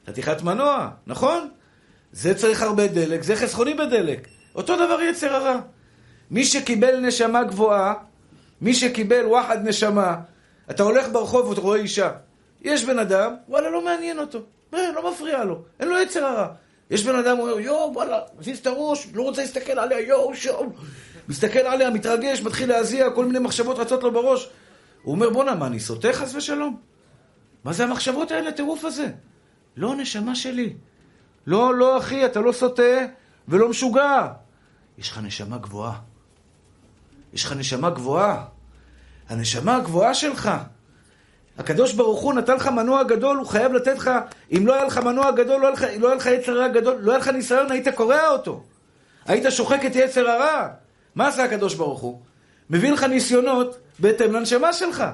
[0.07, 1.49] חתיכת מנוע, נכון?
[2.13, 4.29] זה צריך הרבה דלק, זה חסכוני בדלק.
[4.55, 5.61] אותו דבר יצר הרע.
[6.31, 7.95] מי שקיבל נשמה גבוהה,
[8.61, 10.17] מי שקיבל וואחד נשמה,
[10.71, 12.11] אתה הולך ברחוב ואתה רואה אישה.
[12.63, 14.39] יש בן אדם, וואלה, לא מעניין אותו.
[14.75, 16.49] אה, לא מפריע לו, אין לו יצר הרע.
[16.91, 20.35] יש בן אדם, הוא אומר, יואו, וואלה, מזיז את הראש, לא רוצה להסתכל עליה, יואו,
[20.35, 20.67] שואו.
[21.29, 24.49] מסתכל עליה, מתרגש, מתחיל להזיע, כל מיני מחשבות רצות לו בראש.
[25.03, 26.81] הוא אומר, בואנה, מה, אני סוטה חס ושלום?
[27.65, 29.07] מה זה המחשבות האלה, הטירוף הזה?
[29.77, 30.77] לא, נשמה שלי.
[31.47, 32.83] לא, לא, אחי, אתה לא סוטה
[33.49, 34.33] ולא משוגע.
[34.99, 35.99] יש לך נשמה גבוהה.
[37.33, 38.45] יש לך נשמה גבוהה.
[39.29, 40.51] הנשמה הגבוהה שלך.
[41.59, 44.11] הקדוש ברוך הוא נתן לך מנוע גדול, הוא חייב לתת לך,
[44.57, 47.11] אם לא היה לך מנוע גדול, לא היה לא היה לך יצר הרע גדול, לא
[47.13, 48.63] היה לך ניסיון, היית קורע אותו.
[49.27, 50.69] היית שוחק את יצר הרע.
[51.15, 52.21] מה עשה הקדוש ברוך הוא?
[52.71, 55.05] מביא לך ניסיונות בהתאם לנשמה שלך.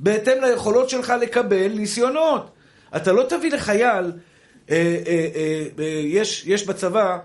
[0.00, 2.50] בהתאם ליכולות שלך לקבל ניסיונות.
[2.96, 4.12] אתה לא תביא לחייל,
[4.70, 5.26] אה, אה,
[5.78, 7.18] אה, יש, יש בצבא,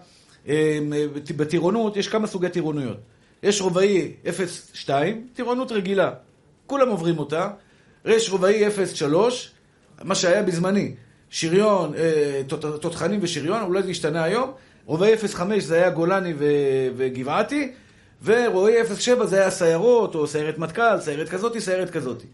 [1.36, 2.98] בטירונות, יש כמה סוגי טירונויות.
[3.44, 4.90] יש רובעי 0.2,
[5.34, 6.12] טירונות רגילה.
[6.68, 7.50] כולם עוברים אותה.
[8.06, 9.06] יש רובעי 0.3,
[10.04, 10.96] מה שהיה בזמני.
[11.30, 11.94] שריון,
[12.82, 14.52] תותחנים ושריון, אולי זה השתנה היום.
[14.86, 16.34] רובעי 0.5 זה היה גולני
[16.98, 17.72] וגבעתי,
[18.24, 22.28] ורובעי 0.7 זה היה סיירות, או סיירת מטכ"ל, סיירת כזאתי, סיירת כזאתי.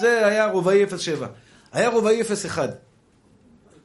[0.00, 1.24] זה היה רובעי 0.7.
[1.72, 2.58] היה רובעי 0.1.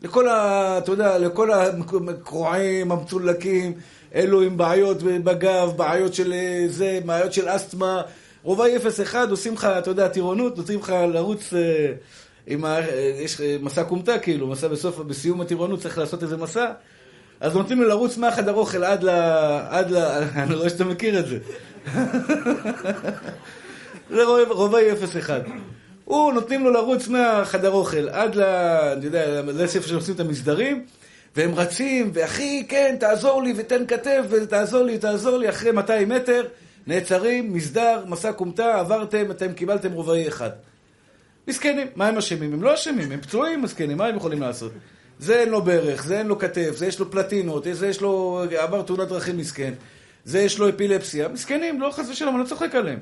[0.01, 0.77] לכל ה...
[0.77, 3.73] אתה יודע, לכל הקרועים, המצולקים,
[4.15, 6.33] אלו עם בעיות בגב, בעיות של
[6.67, 8.01] זה, בעיות של אסתמה.
[8.43, 11.93] רובעי 0.1 עושים לך, אתה יודע, טירונות, נותנים לך לרוץ אה,
[12.47, 12.79] עם ה...
[13.23, 16.71] יש מסע כומתה, כאילו, מסע בסוף, בסיום הטירונות צריך לעשות איזה מסע.
[17.39, 19.09] אז נותנים לו לרוץ מהחדר אוכל עד ל...
[19.69, 19.97] עד ל...
[20.43, 21.37] אני רואה שאתה מכיר את זה.
[24.15, 25.29] זה רובעי 0.1.
[26.05, 28.41] הוא, נותנים לו לרוץ מהחדר אוכל עד ל...
[28.97, 30.85] אני יודע, לסף שעושים את המסדרים,
[31.35, 36.43] והם רצים, ואחי, כן, תעזור לי ותן כתף, ותעזור לי, תעזור לי, אחרי 200 מטר,
[36.89, 40.49] נעצרים, מסדר, מסע כומתה, עברתם, אתם קיבלתם רובעי אחד.
[41.47, 42.53] מסכנים, מה הם אשמים?
[42.53, 44.71] הם לא אשמים, הם פצועים מסכנים, מה הם יכולים לעשות?
[45.19, 48.43] זה אין לו ברך, זה אין לו כתף, זה יש לו פלטינות, זה יש לו,
[48.57, 49.73] עבר תאונת דרכים מסכן,
[50.25, 52.99] זה יש לו אפילפסיה, מסכנים, לא חס ושלום, אני לא צוחק עליהם.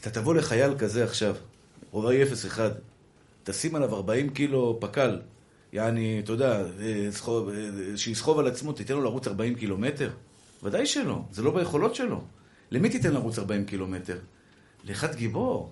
[0.00, 1.34] אתה תבוא לחייל כזה עכשיו,
[1.90, 2.26] רובעי 0-1,
[3.44, 5.18] תשים עליו 40 קילו פק"ל,
[5.72, 6.64] יעני, אתה יודע, אה,
[7.28, 10.10] אה, שיסחוב על עצמו, תיתן לו לרוץ 40 קילומטר?
[10.62, 12.20] ודאי שלא, זה לא ביכולות שלו.
[12.70, 14.18] למי תיתן לרוץ 40 קילומטר?
[14.84, 15.70] לאחד גיבור,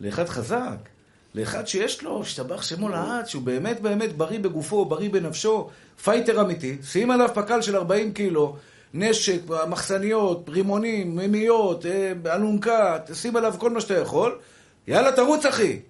[0.00, 0.88] לאחד חזק,
[1.34, 5.70] לאחד שיש לו, השתבח שמו לעד, שהוא באמת באמת בריא בגופו, בריא בנפשו,
[6.02, 8.56] fighter אמיתי, שים עליו פק"ל של 40 קילו,
[8.94, 14.38] נשק, מחסניות, רימונים, מימיות, אה, אלונקה, תשים עליו כל מה שאתה יכול,
[14.86, 15.80] יאללה, תרוץ, אחי,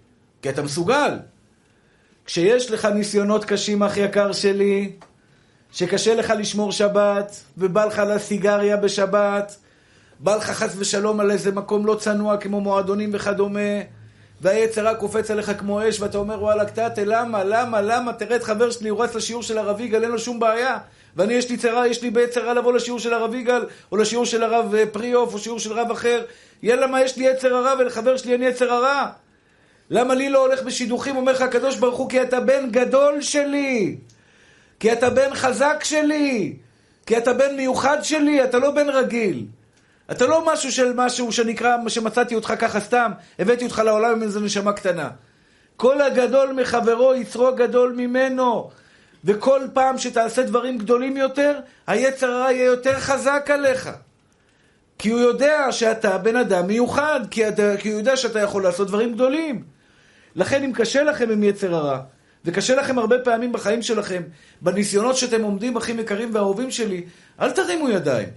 [0.42, 1.18] כי אתה מסוגל.
[2.26, 4.92] כשיש לך ניסיונות קשים, אח יקר שלי,
[5.72, 9.56] שקשה לך לשמור שבת, ובא לך לסיגריה בשבת,
[10.20, 13.80] בא לך חס ושלום על איזה מקום לא צנוע כמו מועדונים וכדומה,
[14.40, 18.12] והיצר רק קופץ עליך כמו אש, ואתה אומר, וואלה, קטטה, למה, למה, למה?
[18.12, 20.78] תראה את חבר שלי, הוא רץ לשיעור של הרב יגאל, אין לו שום בעיה.
[21.16, 24.26] ואני, יש לי צרה, יש לי בעת צרה לבוא לשיעור של הרב יגאל, או לשיעור
[24.26, 26.24] של הרב אה, פריאוף, או שיעור של רב אחר.
[26.62, 29.06] יאללה, מה יש לי יצר הרע, ולחבר שלי אין יצר הרע?
[29.90, 31.16] למה לי לא הולך בשידוכים?
[31.16, 33.96] אומר לך הקדוש ברוך הוא, כי אתה בן גדול שלי.
[34.80, 36.56] כי אתה בן חזק שלי.
[37.06, 39.46] כי אתה בן מיוחד שלי, אתה לא בן רגיל.
[40.10, 44.40] אתה לא משהו של משהו שנקרא, שמצאתי אותך ככה סתם, הבאתי אותך לעולם עם איזו
[44.40, 45.10] נשמה קטנה.
[45.76, 48.70] כל הגדול מחברו יצרו גדול ממנו.
[49.24, 53.90] וכל פעם שתעשה דברים גדולים יותר, היצר הרע יהיה יותר חזק עליך.
[54.98, 58.88] כי הוא יודע שאתה בן אדם מיוחד, כי, אתה, כי הוא יודע שאתה יכול לעשות
[58.88, 59.62] דברים גדולים.
[60.36, 62.00] לכן אם קשה לכם עם יצר הרע,
[62.44, 64.22] וקשה לכם הרבה פעמים בחיים שלכם,
[64.60, 67.04] בניסיונות שאתם עומדים, אחים יקרים ואהובים שלי,
[67.40, 68.28] אל תרימו ידיים.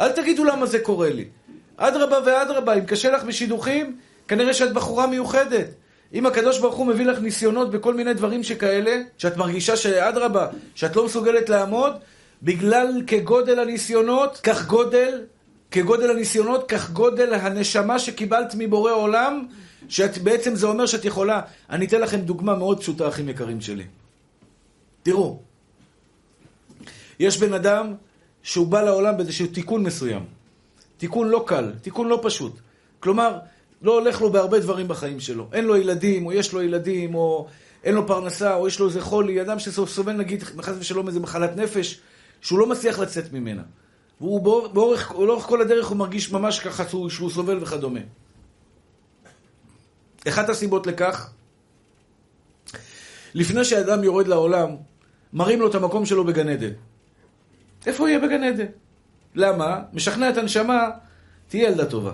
[0.00, 1.24] אל תגידו למה זה קורה לי.
[1.76, 3.96] אדרבה ואדרבה, אם קשה לך בשידוכים,
[4.28, 5.66] כנראה שאת בחורה מיוחדת.
[6.14, 10.96] אם הקדוש ברוך הוא מביא לך ניסיונות בכל מיני דברים שכאלה, שאת מרגישה שאדרבה, שאת
[10.96, 11.92] לא מסוגלת לעמוד,
[12.42, 15.20] בגלל כגודל הניסיונות, כך גודל,
[15.70, 19.46] כגודל הניסיונות, כך גודל הנשמה שקיבלת מבורא עולם,
[19.88, 21.40] שבעצם זה אומר שאת יכולה.
[21.70, 23.84] אני אתן לכם דוגמה מאוד פשוטה, אחים יקרים שלי.
[25.02, 25.40] תראו,
[27.18, 27.94] יש בן אדם
[28.42, 30.24] שהוא בא לעולם באיזשהו תיקון מסוים.
[30.96, 32.52] תיקון לא קל, תיקון לא פשוט.
[33.00, 33.38] כלומר,
[33.82, 35.48] לא הולך לו בהרבה דברים בחיים שלו.
[35.52, 37.46] אין לו ילדים, או יש לו ילדים, או
[37.84, 41.56] אין לו פרנסה, או יש לו איזה חולי, אדם שסובל נגיד, חס ושלום, איזה מחלת
[41.56, 42.00] נפש,
[42.40, 43.62] שהוא לא מצליח לצאת ממנה.
[44.20, 44.40] והוא
[44.74, 48.00] באורך, לאורך כל הדרך הוא מרגיש ממש ככה שהוא סובל וכדומה.
[50.28, 51.30] אחת הסיבות לכך,
[53.34, 54.68] לפני שאדם יורד לעולם,
[55.32, 56.72] מראים לו את המקום שלו בגן עדן.
[57.86, 58.66] איפה הוא יהיה בגן עדן?
[59.34, 59.80] למה?
[59.92, 60.90] משכנע את הנשמה,
[61.48, 62.12] תהיה ילדה טובה.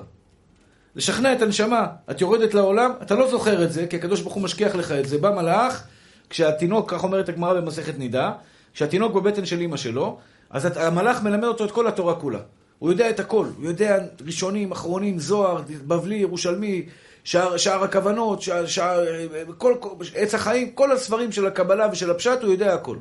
[0.97, 4.43] לשכנע את הנשמה, את יורדת לעולם, אתה לא זוכר את זה, כי הקדוש ברוך הוא
[4.43, 5.19] משכיח לך את זה.
[5.19, 5.87] בא מלאך,
[6.31, 8.33] כשהתינוק, כך אומרת הגמרא במסכת נידה,
[8.75, 10.19] כשהתינוק בבטן של אימא שלו,
[10.51, 12.39] אז המלאך מלמד אותו את כל התורה כולה.
[12.79, 16.87] הוא יודע את הכל, הוא יודע ראשונים, אחרונים, זוהר, בבלי, ירושלמי,
[17.25, 19.05] שער, שער הכוונות, שער, שער,
[19.59, 19.75] כל,
[20.15, 22.97] עץ החיים, כל הספרים של הקבלה ושל הפשט, הוא יודע הכל.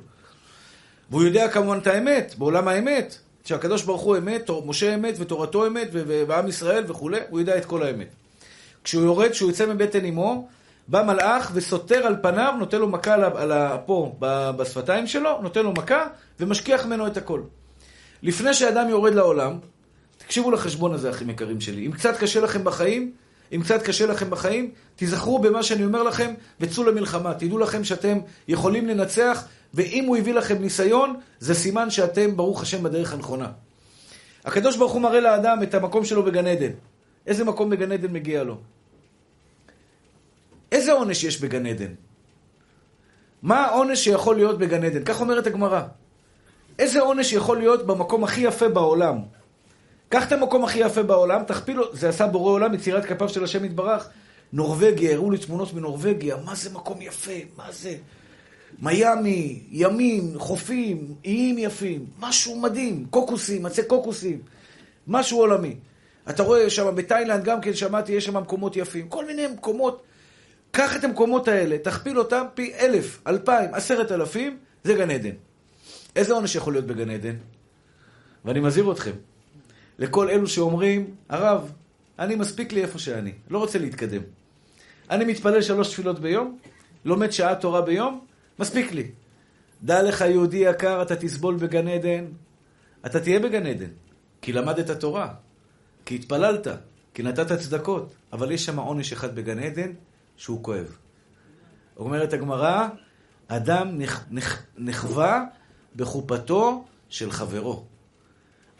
[1.10, 5.88] והוא יודע כמובן את האמת, בעולם האמת, שהקדוש ברוך הוא אמת, משה אמת ותורתו אמת,
[5.92, 8.08] ועם ישראל וכולי, הוא יודע את כל האמת.
[8.84, 10.48] כשהוא יורד, כשהוא יוצא מבטן אמו,
[10.88, 14.16] בא מלאך וסותר על פניו, נותן לו מכה על ה, פה,
[14.58, 16.08] בשפתיים שלו, נותן לו מכה,
[16.40, 17.42] ומשכיח ממנו את הכל.
[18.24, 19.60] לפני שאדם יורד לעולם,
[20.18, 21.86] תקשיבו לחשבון הזה, אחים יקרים שלי.
[21.86, 23.12] אם קצת קשה לכם בחיים,
[23.52, 27.34] אם קצת קשה לכם בחיים, תיזכרו במה שאני אומר לכם, וצאו למלחמה.
[27.34, 32.84] תדעו לכם שאתם יכולים לנצח, ואם הוא הביא לכם ניסיון, זה סימן שאתם, ברוך השם,
[32.84, 33.52] בדרך הנכונה.
[34.46, 36.72] הקדוש ברוך הוא מראה לאדם את המקום שלו בגן עדן.
[37.28, 38.58] איזה מקום בגן עדן מגיע לו?
[40.72, 41.94] איזה עונש יש בגן עדן?
[43.42, 45.04] מה העונש שיכול להיות בגן עדן?
[45.04, 45.82] כך אומרת הגמרא.
[46.80, 49.18] איזה עונש יכול להיות במקום הכי יפה בעולם?
[50.13, 53.43] קח את המקום הכי יפה בעולם, תכפיל לו, זה עשה בורא עולם, יצירת כפיו של
[53.43, 54.10] השם יתברך.
[54.54, 57.95] נורבגיה, הראו לי תמונות מנורבגיה, מה זה מקום יפה, מה זה?
[58.80, 64.41] מיאמי, ימים, חופים, איים יפים, משהו מדהים, קוקוסים, עצי קוקוסים,
[65.08, 65.76] משהו עולמי.
[66.30, 70.04] אתה רואה שם בתאילנד, גם כן שמעתי, יש שם מקומות יפים, כל מיני מקומות.
[70.71, 75.36] קח את המקומות האלה, תכפיל אותם פי אלף, אלפיים, עשרת אלפים, זה גן עדן.
[76.15, 77.36] איזה עונש יכול להיות בגן עדן?
[78.45, 79.12] ואני מזהיר אתכם,
[80.00, 81.72] לכל אלו שאומרים, הרב,
[82.20, 84.22] אני מספיק לי איפה שאני, לא רוצה להתקדם.
[85.10, 86.58] אני מתפלל שלוש תפילות ביום,
[87.06, 88.26] לומד שעה תורה ביום,
[88.60, 89.12] מספיק לי.
[89.84, 92.26] דע לך, יהודי יקר, אתה תסבול בגן עדן,
[93.06, 93.90] אתה תהיה בגן עדן,
[94.42, 95.34] כי למדת תורה,
[96.06, 96.68] כי התפללת,
[97.14, 99.92] כי נתת צדקות, אבל יש שם עונש אחד בגן עדן
[100.38, 100.98] שהוא כואב.
[101.98, 102.88] אומרת הגמרא,
[103.48, 105.44] אדם נכ, נכ, נכווה
[105.96, 107.86] בחופתו של חברו.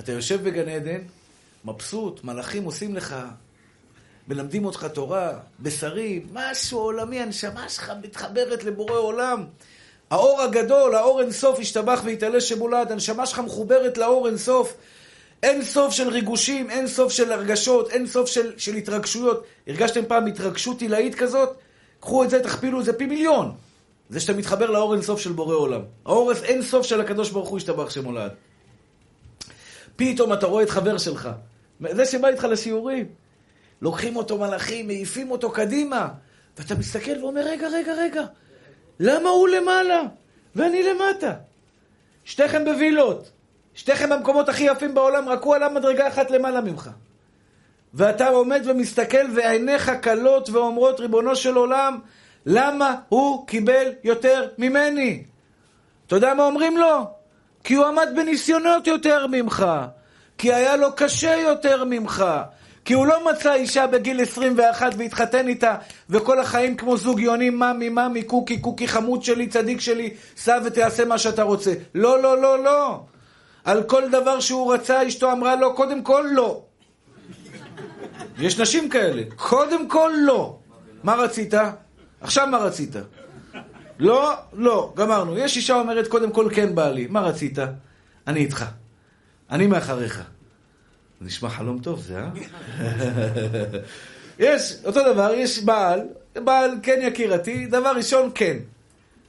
[0.04, 1.02] אתה יושב בגן עדן,
[1.66, 3.16] מבסוט, מלאכים עושים לך,
[4.28, 9.46] מלמדים אותך תורה, בשרים, משהו עולמי, הנשמה שלך מתחברת לבורא עולם.
[10.10, 14.74] האור הגדול, האור אינסוף, ישתבח ויתעלה שמולד, הנשמה שלך מחוברת לאור אינסוף.
[15.44, 19.44] אין סוף של ריגושים, אין סוף של הרגשות, אין סוף של, של התרגשויות.
[19.68, 21.50] הרגשתם פעם התרגשות עילאית כזאת?
[22.00, 23.52] קחו את זה, תכפילו את זה פי מיליון.
[24.10, 25.82] זה שאתה מתחבר לאור אינסוף של בורא עולם.
[26.06, 28.32] האור אינסוף של הקדוש ברוך הוא ישתבח שמולד.
[29.96, 31.30] פתאום אתה רואה את חבר שלך,
[31.92, 33.06] זה שבא איתך לשיעורים.
[33.82, 36.08] לוקחים אותו מלאכים, מעיפים אותו קדימה,
[36.58, 38.24] ואתה מסתכל ואומר, רגע, רגע, רגע,
[39.00, 40.02] למה הוא למעלה
[40.56, 41.34] ואני למטה?
[42.26, 43.32] שתיכם בווילות,
[43.74, 46.90] שתיכם במקומות הכי יפים בעולם, רק הוא עלה מדרגה אחת למעלה ממך.
[47.94, 52.00] ואתה עומד ומסתכל ועיניך כלות ואומרות, ריבונו של עולם,
[52.46, 55.24] למה הוא קיבל יותר ממני?
[56.08, 57.23] אתה יודע מה אומרים לו?
[57.64, 59.66] כי הוא עמד בניסיונות יותר ממך,
[60.38, 62.26] כי היה לו קשה יותר ממך,
[62.86, 65.76] כי הוא לא מצא אישה בגיל 21 והתחתן איתה,
[66.10, 71.06] וכל החיים כמו זוג יונים, ממי, ממי, קוקי, קוקי, חמוד שלי, צדיק שלי, סע ותעשה
[71.06, 71.74] מה שאתה רוצה.
[71.96, 73.04] לא, לא, לא, לא.
[73.66, 76.62] על כל דבר שהוא רצה, אשתו אמרה לו, קודם כל לא.
[78.40, 79.22] יש נשים כאלה.
[79.36, 80.58] קודם כל לא.
[81.04, 81.54] מה רצית?
[82.22, 82.96] עכשיו מה רצית?
[84.04, 85.38] לא, לא, גמרנו.
[85.38, 87.08] יש אישה אומרת, קודם כל כן בעלי.
[87.08, 87.58] מה רצית?
[88.28, 88.66] אני איתך.
[89.52, 90.24] אני מאחריך.
[91.22, 92.30] נשמע חלום טוב זה, אה?
[94.40, 96.02] יש, אותו דבר, יש בעל,
[96.36, 98.58] בעל כן יקירתי, דבר ראשון כן.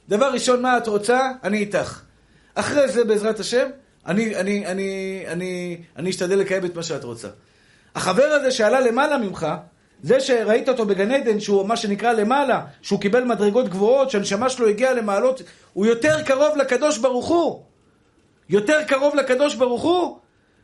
[0.09, 1.31] דבר ראשון, מה את רוצה?
[1.43, 2.01] אני איתך.
[2.55, 3.67] אחרי זה, בעזרת השם,
[4.05, 7.27] אני, אני, אני, אני, אני אשתדל לקיים את מה שאת רוצה.
[7.95, 9.47] החבר הזה שעלה למעלה ממך,
[10.03, 14.67] זה שראית אותו בגן עדן, שהוא מה שנקרא למעלה, שהוא קיבל מדרגות גבוהות, שהנשמה שלו
[14.67, 15.41] הגיעה למעלות,
[15.73, 17.63] הוא יותר קרוב לקדוש ברוך הוא.
[18.49, 20.17] יותר קרוב לקדוש ברוך הוא.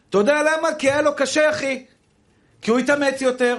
[0.10, 0.74] אתה יודע למה?
[0.74, 1.86] כי היה לו קשה, אחי.
[2.62, 3.58] כי הוא התאמץ יותר,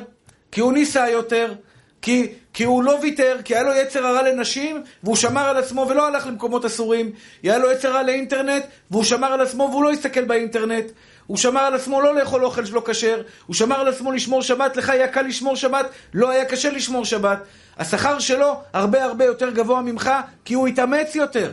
[0.52, 1.54] כי הוא ניסה יותר,
[2.02, 5.87] כי, כי הוא לא ויתר, כי היה לו יצר הרע לנשים, והוא שמר על עצמו
[5.90, 7.12] ולא הלך למקומות אסורים.
[7.42, 10.85] היה לו יצר הרע לאינטרנט, והוא שמר על עצמו והוא לא הסתכל באינטרנט.
[11.26, 14.76] הוא שמר על עצמו לא לאכול אוכל שלא כשר, הוא שמר על עצמו לשמור שבת,
[14.76, 17.38] לך היה קל לשמור שבת, לא היה קשה לשמור שבת.
[17.78, 20.11] השכר שלו הרבה הרבה יותר גבוה ממך,
[20.44, 21.52] כי הוא התאמץ יותר.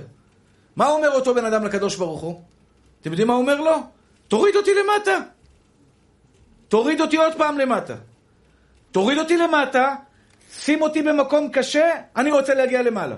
[0.75, 2.41] מה אומר אותו בן אדם לקדוש ברוך הוא?
[3.01, 3.77] אתם יודעים מה הוא אומר לו?
[4.27, 5.17] תוריד אותי למטה.
[6.67, 7.95] תוריד אותי עוד פעם למטה.
[8.91, 9.95] תוריד אותי למטה,
[10.53, 13.15] שים אותי במקום קשה, אני רוצה להגיע למעלה.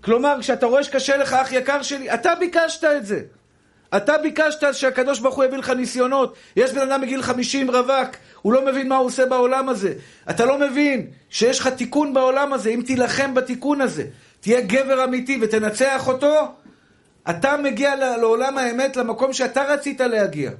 [0.00, 3.20] כלומר, כשאתה רואה שקשה לך, אח יקר שלי, אתה ביקשת את זה.
[3.96, 6.34] אתה ביקשת שהקדוש ברוך הוא יביא לך ניסיונות.
[6.56, 8.08] יש בן אדם בגיל 50 רווק,
[8.42, 9.94] הוא לא מבין מה הוא עושה בעולם הזה.
[10.30, 12.70] אתה לא מבין שיש לך תיקון בעולם הזה.
[12.70, 14.04] אם תילחם בתיקון הזה,
[14.40, 16.52] תהיה גבר אמיתי ותנצח אותו,
[17.30, 20.50] אתה מגיע לעולם האמת, למקום שאתה רצית להגיע.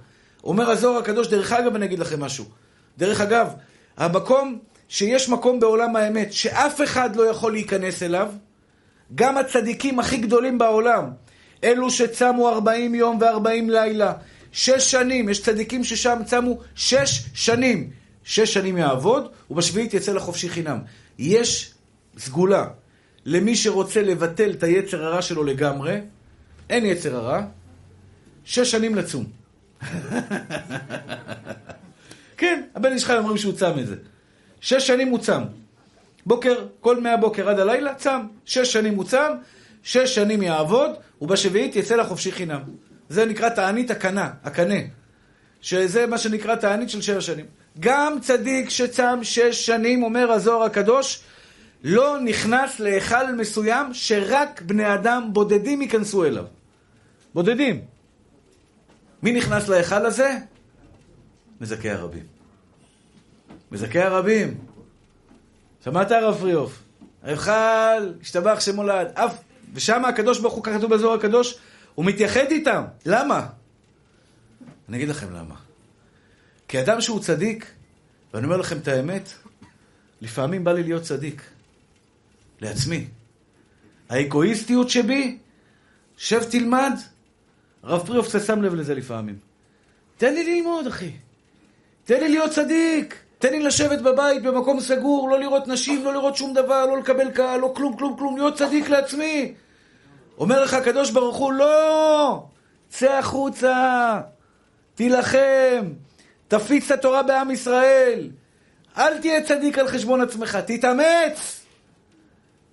[0.44, 2.44] אומר הזוהר הקדוש, דרך אגב, אני אגיד לכם משהו.
[2.98, 3.48] דרך אגב,
[3.96, 4.58] המקום
[4.88, 8.28] שיש מקום בעולם האמת שאף אחד לא יכול להיכנס אליו,
[9.14, 11.10] גם הצדיקים הכי גדולים בעולם,
[11.64, 14.12] אלו שצמו 40 יום ו-40 לילה,
[14.52, 17.90] שש שנים, יש צדיקים ששם צמו שש שנים.
[18.24, 20.78] שש שנים יעבוד, ובשביעית יצא לחופשי חינם.
[21.18, 21.74] יש
[22.18, 22.64] סגולה
[23.24, 26.00] למי שרוצה לבטל את היצר הרע שלו לגמרי,
[26.70, 27.42] אין יצר הרע,
[28.44, 29.24] שש שנים לצום.
[32.38, 33.96] כן, הבן איש חי אומרים שהוא צם את זה.
[34.60, 35.42] שש שנים הוא צם.
[36.26, 38.20] בוקר, כל מהבוקר עד הלילה, צם.
[38.44, 39.32] שש שנים הוא צם,
[39.86, 40.90] שש שנים יעבוד,
[41.22, 42.60] ובשביעית יצא לחופשי חינם.
[43.08, 44.74] זה נקרא תענית הקנה, הקנה.
[45.60, 47.46] שזה מה שנקרא תענית של שבע שנים.
[47.80, 51.20] גם צדיק שצם שש שנים, אומר הזוהר הקדוש,
[51.84, 56.44] לא נכנס להיכל מסוים שרק בני אדם בודדים ייכנסו אליו.
[57.34, 57.80] בודדים.
[59.22, 60.38] מי נכנס להיכל הזה?
[61.60, 62.24] מזכי הרבים.
[63.72, 64.54] מזכי הרבים.
[65.84, 66.82] שמעת הרב פריאוף?
[67.22, 69.08] ההיכל, השתבח שמולד.
[69.14, 71.58] אף ושם הקדוש ברוך הוא, ככה כתוב באזור הקדוש,
[71.94, 72.84] הוא מתייחד איתם.
[73.06, 73.46] למה?
[74.88, 75.54] אני אגיד לכם למה.
[76.68, 77.66] כי אדם שהוא צדיק,
[78.34, 79.28] ואני אומר לכם את האמת,
[80.20, 81.42] לפעמים בא לי להיות צדיק.
[82.60, 83.06] לעצמי.
[84.08, 85.38] האגואיסטיות שבי,
[86.16, 86.92] שב תלמד.
[87.82, 89.38] הרב פריאוף שם לב לזה לפעמים.
[90.16, 91.12] תן לי ללמוד, אחי.
[92.04, 93.25] תן לי להיות צדיק.
[93.38, 97.30] תן לי לשבת בבית במקום סגור, לא לראות נשים, לא לראות שום דבר, לא לקבל
[97.30, 99.54] קהל, לא כלום, כלום, כלום, להיות צדיק לעצמי.
[100.38, 102.42] אומר לך הקדוש ברוך הוא, לא!
[102.88, 104.20] צא החוצה,
[104.94, 105.84] תילחם,
[106.48, 108.30] תפיץ את התורה בעם ישראל.
[108.98, 111.60] אל תהיה צדיק על חשבון עצמך, תתאמץ.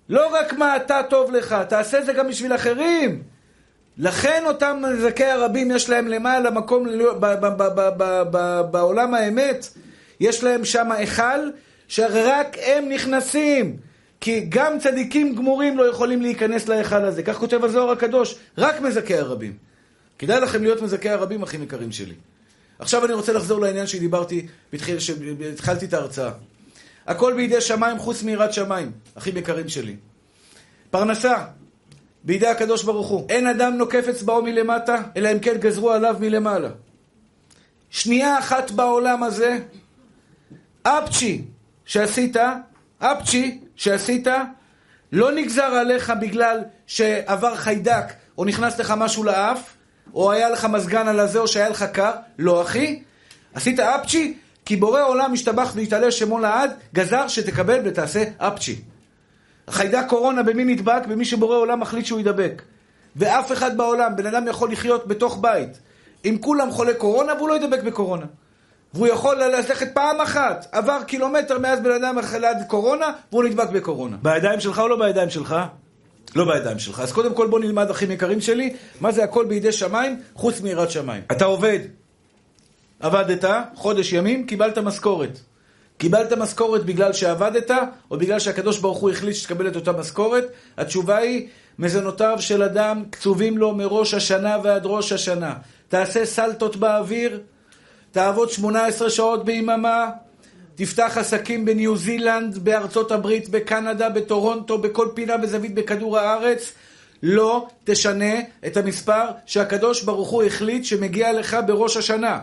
[0.08, 3.22] לא רק מה אתה טוב לך, תעשה זה גם בשביל אחרים.
[3.98, 6.86] לכן אותם נזקי הרבים יש להם למעלה מקום
[8.70, 9.68] בעולם האמת.
[10.20, 11.50] יש להם שם היכל
[11.88, 13.76] שרק הם נכנסים.
[14.20, 17.22] כי גם צדיקים גמורים לא יכולים להיכנס להיכל הזה.
[17.22, 19.56] כך כותב הזוהר הקדוש, רק מזכי הרבים.
[20.18, 22.14] כדאי לכם להיות מזכי הרבים, אחים יקרים שלי.
[22.78, 24.46] עכשיו אני רוצה לחזור לעניין שדיברתי,
[25.52, 26.30] התחלתי את ההרצאה.
[27.06, 29.96] הכל בידי שמיים חוץ מיראת שמיים, אחים יקרים שלי.
[30.90, 31.44] פרנסה,
[32.24, 33.26] בידי הקדוש ברוך הוא.
[33.28, 36.70] אין אדם נוקף אצבעו מלמטה, אלא אם כן גזרו עליו מלמעלה.
[37.90, 39.58] שנייה אחת בעולם הזה,
[40.86, 41.42] אפצ'י
[41.84, 42.36] שעשית,
[42.98, 44.26] אפצ'י שעשית,
[45.12, 48.04] לא נגזר עליך בגלל שעבר חיידק,
[48.38, 49.74] או נכנס לך משהו לאף,
[50.14, 52.12] או היה לך מזגן על הזה, או שהיה לך קר.
[52.38, 53.02] לא, אחי.
[53.54, 58.80] עשית אפצ'י, כי בורא עולם משתבח והתעלה שמו לעד, גזר שתקבל ותעשה אפצ'י.
[59.70, 61.06] חיידק קורונה במי נדבק?
[61.06, 62.62] במי שבורא עולם מחליט שהוא ידבק.
[63.16, 65.78] ואף אחד בעולם, בן אדם יכול לחיות בתוך בית
[66.24, 68.26] עם כולם חולי קורונה והוא לא ידבק בקורונה.
[68.94, 74.16] והוא יכול ללכת פעם אחת, עבר קילומטר מאז בן אדם ליד קורונה, והוא נדבק בקורונה.
[74.22, 75.56] בידיים שלך או לא בידיים שלך?
[76.36, 77.00] לא בידיים שלך.
[77.00, 80.90] אז קודם כל בוא נלמד, אחים יקרים שלי, מה זה הכל בידי שמיים, חוץ מיראת
[80.90, 81.22] שמיים.
[81.32, 81.78] אתה עובד,
[83.00, 85.38] עבדת, חודש ימים, קיבלת משכורת.
[85.98, 87.70] קיבלת משכורת בגלל שעבדת,
[88.10, 90.44] או בגלל שהקדוש ברוך הוא החליט שתקבל את אותה משכורת?
[90.78, 95.54] התשובה היא, מזונותיו של אדם קצובים לו מראש השנה ועד ראש השנה.
[95.88, 97.40] תעשה סלטות באוויר,
[98.14, 100.10] תעבוד 18 שעות ביממה,
[100.74, 106.72] תפתח עסקים בניו זילנד, בארצות הברית, בקנדה, בטורונטו, בכל פינה וזווית בכדור הארץ,
[107.22, 108.34] לא תשנה
[108.66, 112.40] את המספר שהקדוש ברוך הוא החליט שמגיע לך בראש השנה.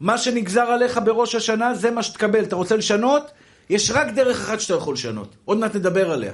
[0.00, 2.44] מה שנגזר עליך בראש השנה זה מה שתקבל.
[2.44, 3.30] אתה רוצה לשנות?
[3.70, 5.34] יש רק דרך אחת שאתה יכול לשנות.
[5.44, 6.32] עוד מעט נדבר עליה.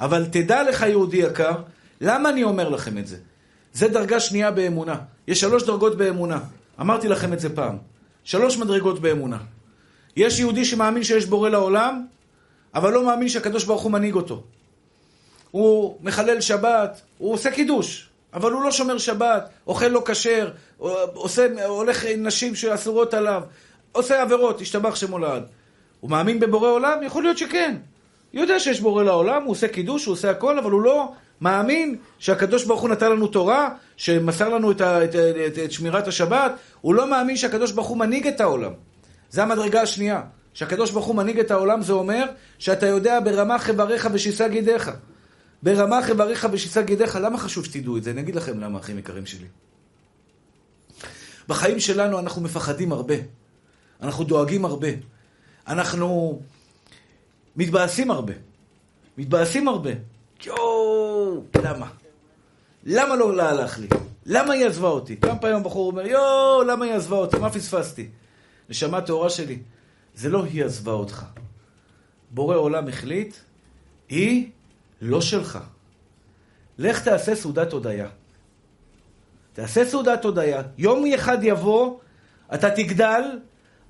[0.00, 1.54] אבל תדע לך, יהודי יקר,
[2.00, 3.16] למה אני אומר לכם את זה?
[3.72, 4.96] זה דרגה שנייה באמונה.
[5.28, 6.38] יש שלוש דרגות באמונה.
[6.80, 7.76] אמרתי לכם את זה פעם.
[8.24, 9.38] שלוש מדרגות באמונה.
[10.16, 12.06] יש יהודי שמאמין שיש בורא לעולם,
[12.74, 14.42] אבל לא מאמין שהקדוש ברוך הוא מנהיג אותו.
[15.50, 20.50] הוא מחלל שבת, הוא עושה קידוש, אבל הוא לא שומר שבת, אוכל לא כשר,
[21.66, 23.42] הולך עם נשים שאסורות עליו,
[23.92, 25.42] עושה עבירות, השתבח שמו לעד.
[26.00, 26.98] הוא מאמין בבורא עולם?
[27.02, 27.76] יכול להיות שכן.
[28.32, 31.96] הוא יודע שיש בורא לעולם, הוא עושה קידוש, הוא עושה הכל, אבל הוא לא מאמין
[32.18, 33.68] שהקדוש ברוך הוא נתן לנו תורה,
[33.98, 37.96] שמסר לנו את, ה, את, את, את שמירת השבת, הוא לא מאמין שהקדוש ברוך הוא
[37.96, 38.72] מנהיג את העולם.
[39.30, 40.22] זו המדרגה השנייה.
[40.54, 42.24] שהקדוש ברוך הוא מנהיג את העולם, זה אומר
[42.58, 44.90] שאתה יודע ברמה חבריך ושיסה גידיך.
[45.62, 47.18] ברמה חבריך ושיסה גידיך.
[47.22, 48.10] למה חשוב שתדעו את זה?
[48.10, 49.46] אני אגיד לכם למה, אחים יקרים שלי.
[51.48, 53.14] בחיים שלנו אנחנו מפחדים הרבה.
[54.02, 54.88] אנחנו דואגים הרבה.
[55.68, 56.40] אנחנו
[57.56, 58.34] מתבאסים הרבה.
[59.18, 59.90] מתבאסים הרבה.
[60.46, 61.86] יואו, למה?
[62.90, 63.88] למה לא הלך לי?
[64.26, 65.16] למה היא עזבה אותי?
[65.16, 67.38] כמה פעמים הבחור אומר, יואו, למה היא עזבה אותי?
[67.38, 68.08] מה פספסתי?
[68.68, 69.58] נשמה טהורה שלי,
[70.14, 71.24] זה לא היא עזבה אותך.
[72.30, 73.34] בורא עולם החליט,
[74.08, 74.50] היא
[75.00, 75.58] לא שלך.
[76.78, 78.08] לך תעשה סעודת הודיה.
[79.52, 80.62] תעשה סעודת הודיה.
[80.78, 81.98] יום אחד יבוא,
[82.54, 83.22] אתה תגדל,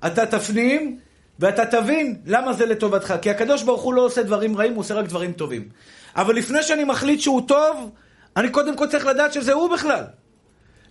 [0.05, 0.99] אתה תפנים,
[1.39, 3.13] ואתה תבין למה זה לטובתך.
[3.21, 5.69] כי הקדוש ברוך הוא לא עושה דברים רעים, הוא עושה רק דברים טובים.
[6.15, 7.91] אבל לפני שאני מחליט שהוא טוב,
[8.37, 10.03] אני קודם כל צריך לדעת שזה הוא בכלל.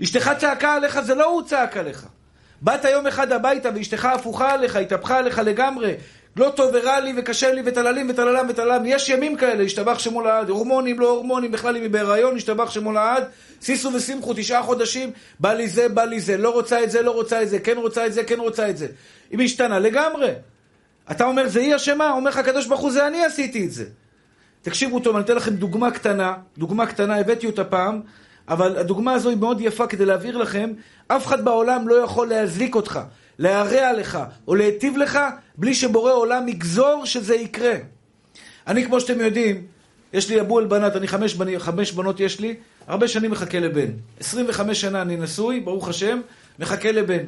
[0.03, 2.07] אשתך צעקה עליך, זה לא הוא צעק עליך.
[2.62, 5.95] באת יום אחד הביתה ואשתך הפוכה עליך, התהפכה עליך לגמרי.
[6.36, 8.82] לא טוב ורע לי וקשה לי וטללים וטללם וטללם.
[8.86, 10.49] יש ימים כאלה, השתבח שמו לעד.
[10.49, 13.24] הורמונים, לא הורמונים, בכלל אם היא בהיריון, השתבח שמו לעד.
[13.62, 15.11] סיסו ושמחו, תשעה חודשים,
[15.41, 16.36] בא לי זה, בא לי זה.
[16.36, 17.59] לא רוצה את זה, לא רוצה את זה.
[17.59, 18.86] כן רוצה את זה, כן רוצה את זה.
[19.30, 20.32] היא משתנה לגמרי.
[21.11, 22.11] אתה אומר, זה היא אשמה?
[22.11, 23.84] אומר לך הקדוש ברוך הוא, זה אני עשיתי את זה.
[24.62, 26.34] תקשיבו טוב, אני אתן לכם דוגמה קטנה.
[26.59, 28.00] דוגמה קטנה, הבאתי אותה פעם.
[28.48, 30.72] אבל הדוגמה הזו היא מאוד יפה כדי להבהיר לכם,
[31.09, 33.00] אף אחד בעולם לא יכול להזליק אותך,
[33.38, 35.18] להרע לך או להיטיב לך,
[35.56, 37.74] בלי שבורא עולם יגזור שזה יקרה.
[38.66, 39.66] אני, כמו שאתם יודעים,
[40.12, 42.54] יש לי אבו אל-בנת, אני חמש, בני, חמש בנות יש לי,
[42.86, 43.90] הרבה שנים מחכה לבן.
[44.20, 46.20] 25 שנה אני נשוי, ברוך השם,
[46.59, 47.24] מחכה לבן.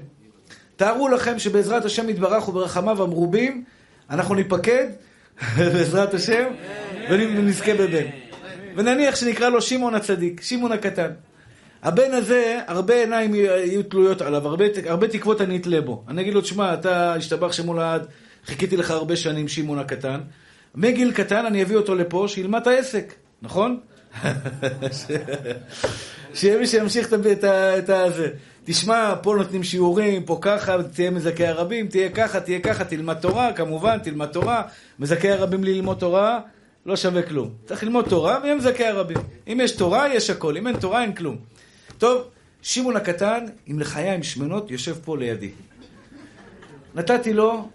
[0.77, 3.65] תארו לכם שבעזרת השם יתברך וברחמיו המרובים,
[4.11, 4.87] אנחנו ניפקד,
[5.57, 6.45] בעזרת השם,
[7.11, 8.07] ונזכה בבן.
[8.77, 11.11] ונניח שנקרא לו שמעון הצדיק, שמעון הקטן.
[11.83, 16.05] הבן הזה, הרבה עיניים יהיו תלויות עליו, הרבה, הרבה תקוות אני אתלה בו.
[16.09, 18.07] אני אגיד לו, תשמע, אתה השתבח שמול העד,
[18.47, 20.21] חיכיתי לך הרבה שנים, שמעון הקטן.
[20.75, 23.81] מגיל קטן אני אביא אותו לפה, שילמד את העסק, נכון?
[26.35, 27.13] שיהיה מי שימשיך
[27.79, 28.29] את הזה.
[28.65, 33.53] תשמע, פה נותנים שיעורים, פה ככה, תהיה מזכי הרבים, תהיה ככה, תהיה ככה, תלמד תורה,
[33.53, 34.63] כמובן, תלמד תורה.
[34.99, 36.41] מזכי הרבים ללמוד תורה,
[36.87, 37.55] לא שווה כלום.
[37.67, 39.17] צריך ללמוד תורה ויהיה מזכה הרבים.
[39.49, 40.57] אם יש תורה, יש הכל.
[40.57, 41.37] אם אין תורה, אין כלום.
[41.99, 42.29] טוב,
[42.63, 45.51] שמעון הקטן, עם לחיים שמנות, יושב פה לידי.
[46.95, 47.69] נתתי לו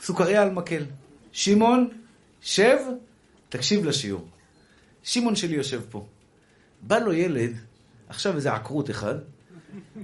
[0.00, 0.84] סוכריה על מקל.
[1.32, 1.88] שמעון,
[2.40, 2.78] שב,
[3.48, 4.28] תקשיב לשיעור.
[5.02, 6.06] שמעון שלי יושב פה.
[6.82, 7.52] בא לו ילד,
[8.08, 9.14] עכשיו איזה עקרות אחד,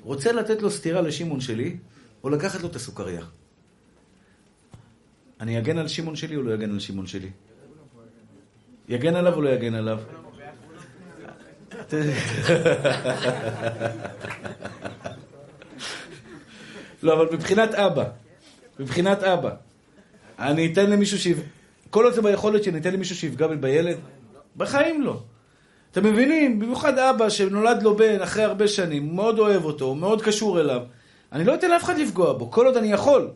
[0.03, 1.77] רוצה לתת לו סטירה לשמעון שלי,
[2.25, 3.25] או לקחת לו את הסוכריה.
[5.41, 7.31] אני אגן על שמעון שלי או לא אגן על שמעון שלי?
[8.93, 9.99] יגן עליו או לא יגן עליו?
[17.03, 18.05] לא, אבל מבחינת אבא,
[18.81, 19.51] מבחינת אבא,
[20.39, 21.27] אני אתן למישהו ש...
[21.91, 23.97] כל עוד זה ביכולת שאני אתן למישהו שיפגע בילד?
[24.57, 25.21] בחיים לא.
[25.93, 26.59] אתם מבינים?
[26.59, 30.81] במיוחד אבא שנולד לו בן אחרי הרבה שנים, מאוד אוהב אותו, מאוד קשור אליו.
[31.33, 33.29] אני לא אתן לאף אחד לפגוע בו, כל עוד אני יכול.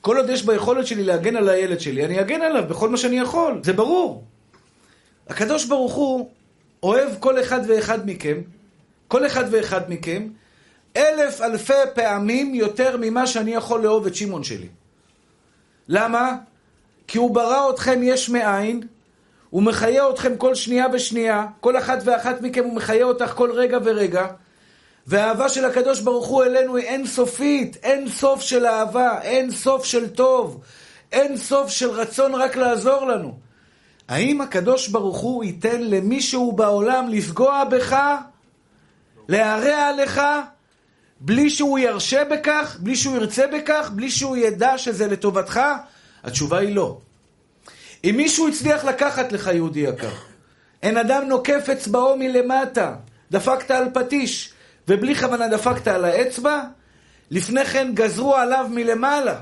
[0.00, 3.18] כל עוד יש ביכולת שלי להגן על הילד שלי, אני אגן עליו בכל מה שאני
[3.18, 4.31] יכול, זה ברור.
[5.32, 6.30] הקדוש ברוך הוא
[6.82, 8.40] אוהב כל אחד ואחד מכם,
[9.08, 10.28] כל אחד ואחד מכם,
[10.96, 14.68] אלף אלפי פעמים יותר ממה שאני יכול לאהוב את שמעון שלי.
[15.88, 16.36] למה?
[17.06, 18.82] כי הוא ברא אתכם יש מאין,
[19.50, 23.78] הוא מחיה אתכם כל שנייה ושנייה, כל אחת ואחת מכם הוא מחיה אותך כל רגע
[23.84, 24.26] ורגע,
[25.06, 29.84] והאהבה של הקדוש ברוך הוא אלינו היא אין סופית, אין סוף של אהבה, אין סוף
[29.84, 30.60] של טוב,
[31.12, 33.51] אין סוף של רצון רק לעזור לנו.
[34.12, 37.96] האם הקדוש ברוך הוא ייתן למישהו בעולם לפגוע בך,
[39.28, 40.20] להרע עליך,
[41.20, 45.60] בלי שהוא ירשה בכך, בלי שהוא ירצה בכך, בלי שהוא ידע שזה לטובתך?
[46.24, 46.98] התשובה היא לא.
[48.04, 50.12] אם מישהו הצליח לקחת לך, יהודי יקר,
[50.82, 52.94] אין אדם נוקף אצבעו מלמטה,
[53.30, 54.52] דפקת על פטיש,
[54.88, 56.62] ובלי כוונה דפקת על האצבע,
[57.30, 59.40] לפני כן גזרו עליו מלמעלה.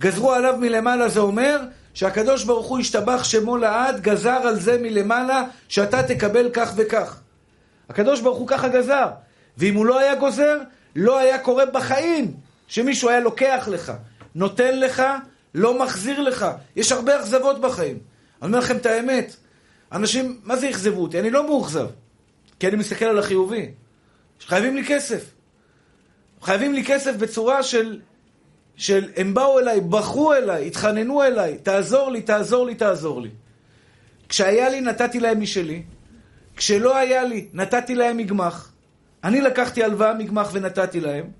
[0.00, 1.60] גזרו עליו מלמעלה זה אומר
[1.98, 7.20] שהקדוש ברוך הוא השתבח שמו לעד, גזר על זה מלמעלה, שאתה תקבל כך וכך.
[7.88, 9.06] הקדוש ברוך הוא ככה גזר.
[9.56, 10.58] ואם הוא לא היה גוזר,
[10.96, 12.34] לא היה קורה בחיים
[12.68, 13.92] שמישהו היה לוקח לך,
[14.34, 15.02] נותן לך,
[15.54, 16.46] לא מחזיר לך.
[16.76, 17.98] יש הרבה אכזבות בחיים.
[18.42, 19.36] אני אומר לכם את האמת.
[19.92, 21.20] אנשים, מה זה אכזבו אותי?
[21.20, 21.86] אני לא מאוכזב.
[22.60, 23.70] כי אני מסתכל על החיובי.
[24.46, 25.24] חייבים לי כסף.
[26.42, 28.00] חייבים לי כסף בצורה של,
[28.78, 33.30] של הם באו אליי, בכו אליי, התחננו אליי, תעזור לי, תעזור לי, תעזור לי.
[34.28, 35.82] כשהיה לי, נתתי להם משלי.
[36.56, 38.72] כשלא היה לי, נתתי להם מגמח.
[39.24, 41.30] אני לקחתי הלוואה מגמח ונתתי להם.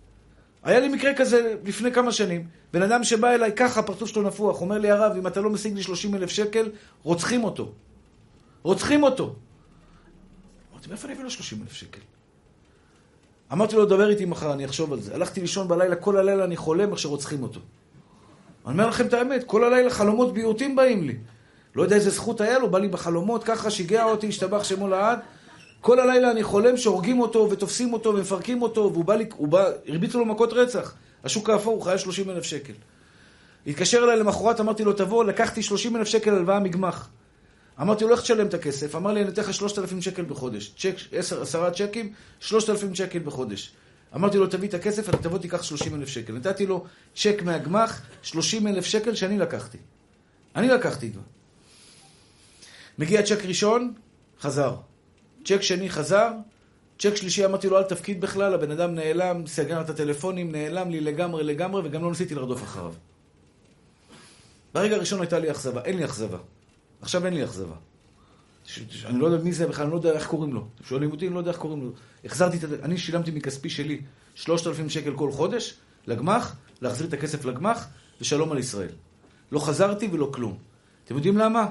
[0.63, 2.47] היה לי מקרה כזה לפני כמה שנים.
[2.73, 5.75] בן אדם שבא אליי ככה, הפרצוף שלו נפוח, אומר לי, הרב, אם אתה לא משיג
[5.75, 6.71] לי 30 אלף שקל,
[7.03, 7.73] רוצחים אותו.
[8.63, 9.37] רוצחים אותו.
[10.73, 12.01] אמרתי, מאיפה אני אביא לו 30 אלף שקל?
[13.53, 15.15] אמרתי לו, דבר איתי מחר, אני אחשוב על זה.
[15.15, 17.61] הלכתי לישון בלילה, כל הלילה אני חולם איך שרוצחים אותו.
[18.67, 21.17] אני אומר לכם את האמת, כל הלילה חלומות ביעוטים באים לי.
[21.77, 25.19] לא יודע איזה זכות היה לו, בא לי בחלומות, ככה שיגע אותי, השתבח שמו לעד.
[25.81, 29.71] כל הלילה אני חולם שהורגים אותו ותופסים אותו ומפרקים אותו, והוא בא לי, הוא בא,
[29.89, 30.95] הרביצו לו מכות רצח.
[31.25, 32.73] השוק האפור, הוא חייב 30 אלף שקל.
[33.67, 37.09] התקשר אליי למחרת, אמרתי לו, תבוא, לקחתי 30 אלף שקל הלוואה מגמח.
[37.81, 38.95] אמרתי לו, איך תשלם את הכסף?
[38.95, 40.73] אמר לי, אני אתן לך 3,000 שקל בחודש.
[40.79, 43.73] צ'ק, 10, 10 צ'קים, 3,000 שקל בחודש.
[44.15, 46.33] אמרתי לו, תביא את הכסף, אתה תבוא תיקח 30 אלף שקל.
[46.33, 46.85] נתתי לו
[47.17, 49.79] צ'ק מהגמח, 30 אלף שקל שאני לקחתי.
[50.57, 51.23] אני לקחתי כבר.
[52.99, 53.93] מגיע צ'ק ראשון,
[54.41, 54.75] חזר.
[55.45, 56.31] צ'ק שני חזר,
[56.99, 61.01] צ'ק שלישי אמרתי לו, אל תפקיד בכלל, הבן אדם נעלם, סגר את הטלפונים, נעלם לי
[61.01, 62.93] לגמרי לגמרי, וגם לא ניסיתי לרדוף אחריו.
[64.75, 66.39] ברגע הראשון הייתה לי אכזבה, אין לי אכזבה.
[67.01, 67.75] עכשיו אין לי אכזבה.
[69.05, 70.67] אני לא יודע מי זה בכלל, אני לא יודע איך קוראים לו.
[70.75, 71.93] אתם שואלים אותי, אני לא יודע איך קוראים לו.
[72.25, 72.67] החזרתי את ה...
[72.83, 74.01] אני שילמתי מכספי שלי
[74.35, 75.75] 3,000 שקל כל חודש
[76.07, 77.87] לגמ"ח, להחזיר את הכסף לגמ"ח,
[78.21, 78.91] ושלום על ישראל.
[79.53, 80.59] לא חזרתי ולא כלום.
[81.05, 81.67] אתם יודעים למה?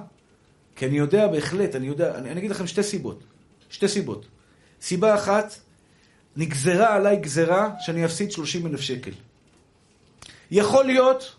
[0.75, 3.23] כי אני יודע בהחלט, אני יודע, אני, אני אגיד לכם שתי סיבות.
[3.69, 4.25] שתי סיבות.
[4.81, 5.59] סיבה אחת,
[6.35, 9.11] נגזרה עליי גזרה שאני אפסיד 30 אלף שקל.
[10.51, 11.35] יכול להיות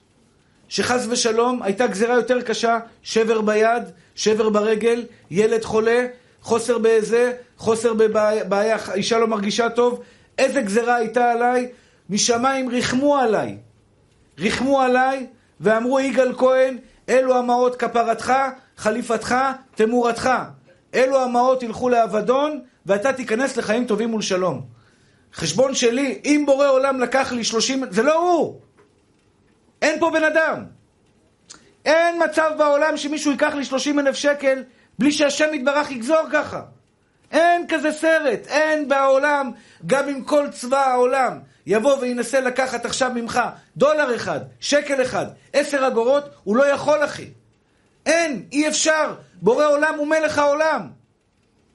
[0.68, 3.82] שחס ושלום הייתה גזרה יותר קשה, שבר ביד,
[4.14, 6.06] שבר ברגל, ילד חולה,
[6.42, 10.02] חוסר באיזה, חוסר בבעיה, אישה לא מרגישה טוב.
[10.38, 11.68] איזה גזרה הייתה עליי?
[12.10, 13.56] משמיים ריחמו עליי.
[14.38, 15.26] ריחמו עליי
[15.60, 18.32] ואמרו, יגאל כהן, אלו המעות כפרתך,
[18.76, 19.34] חליפתך,
[19.74, 20.30] תמורתך.
[20.94, 24.62] אלו המעות ילכו לאבדון, ואתה תיכנס לחיים טובים ולשלום.
[25.34, 27.84] חשבון שלי, אם בורא עולם לקח לי שלושים...
[27.90, 28.60] זה לא הוא!
[29.82, 30.64] אין פה בן אדם.
[31.84, 34.64] אין מצב בעולם שמישהו ייקח לי שלושים אלף שקל
[34.98, 36.62] בלי שהשם יתברך יגזור ככה.
[37.32, 39.50] אין כזה סרט, אין בעולם,
[39.86, 43.40] גם אם כל צבא העולם יבוא וינסה לקחת עכשיו ממך
[43.76, 47.30] דולר אחד, שקל אחד, עשר אגורות, הוא לא יכול, אחי.
[48.06, 49.14] אין, אי אפשר.
[49.42, 50.88] בורא עולם הוא מלך העולם.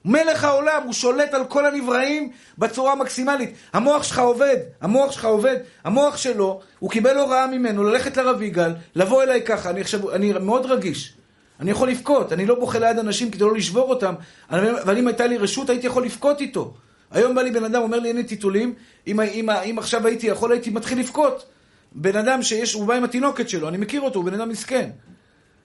[0.04, 3.54] מלך העולם, הוא שולט על כל הנבראים בצורה המקסימלית.
[3.72, 8.72] המוח שלך עובד, המוח שלך עובד, המוח שלו, הוא קיבל הוראה ממנו ללכת לרב יגאל,
[8.94, 11.14] לבוא אליי ככה, אני עכשיו, אני מאוד רגיש.
[11.60, 14.14] אני יכול לבכות, אני לא בוכה ליד אנשים כדי לא לשבור אותם,
[14.50, 16.74] אבל אם הייתה לי רשות הייתי יכול לבכות איתו.
[17.10, 18.74] היום בא לי בן אדם, אומר לי אין לי טיטולים,
[19.06, 21.46] אם, אם, אם עכשיו הייתי יכול, הייתי מתחיל לבכות.
[21.92, 24.90] בן אדם שיש, הוא בא עם התינוקת שלו, אני מכיר אותו, הוא בן אדם מסכן.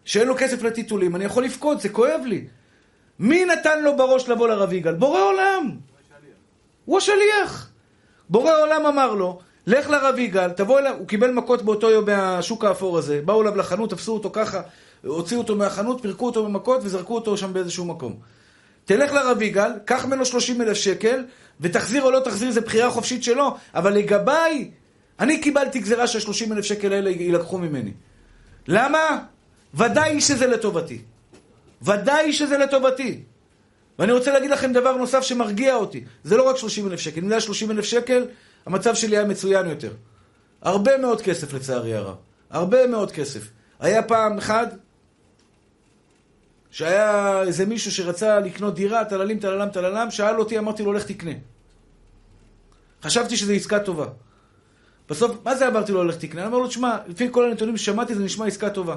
[0.06, 2.48] שאין לו כסף לטיטולים, אני יכול לבכות, זה כואב לי.
[3.20, 4.94] מי נתן לו בראש לבוא לרב יגאל?
[4.94, 5.72] בורא עולם.
[6.86, 7.70] הוא השליח.
[8.30, 12.66] בורא עולם אמר לו, לך לרב יגאל, תבוא אליו, הוא קיבל מכות באותו יום מהשוק
[12.66, 14.62] האפור הזה, באו אליו לחנות, תפסו אותו ככה,
[15.06, 18.16] הוציאו אותו מהחנות, פירקו אותו במכות וזרקו אותו שם באיזשהו מקום.
[18.86, 21.26] תלך לרב יגאל, קח ממנו 30 אלף שקל,
[21.62, 24.72] ותחזיר או לא תחזיר, זה בחירה חופשית שלו, אבל לגביי,
[25.20, 27.92] אני קיבלתי גזירה שה-30 אלף שקל האלה יילקחו ממני.
[28.68, 29.20] למה?
[29.74, 31.02] ודאי שזה לטובתי.
[31.82, 33.24] ודאי שזה לטובתי.
[34.00, 36.04] ואני רוצה להגיד לכם דבר נוסף שמרגיע אותי.
[36.24, 37.22] זה לא רק 30 אלף שקל.
[37.22, 38.26] אם זה היה 30 אלף שקל,
[38.66, 39.94] המצב שלי היה מצוין יותר.
[40.62, 42.16] הרבה מאוד כסף לצערי הרב.
[42.50, 43.50] הרבה מאוד כסף.
[43.80, 44.68] היה פעם אחד
[46.72, 51.32] שהיה איזה מישהו שרצה לקנות דירה, טללים, טללם, טללם, שאל אותי, אמרתי לו, לך תקנה.
[53.04, 54.06] חשבתי שזו עסקה טובה.
[55.10, 56.46] בסוף, מה זה אמרתי לו, לך תקנה?
[56.46, 58.96] אמר לו, תשמע, לפי כל הנתונים ששמעתי, זה נשמע עסקה טובה.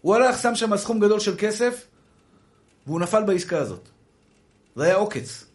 [0.00, 1.86] הוא הלך, שם שם סכום גדול של כסף,
[2.86, 3.88] והוא נפל בעסקה הזאת.
[4.76, 5.46] זה היה עוקץ.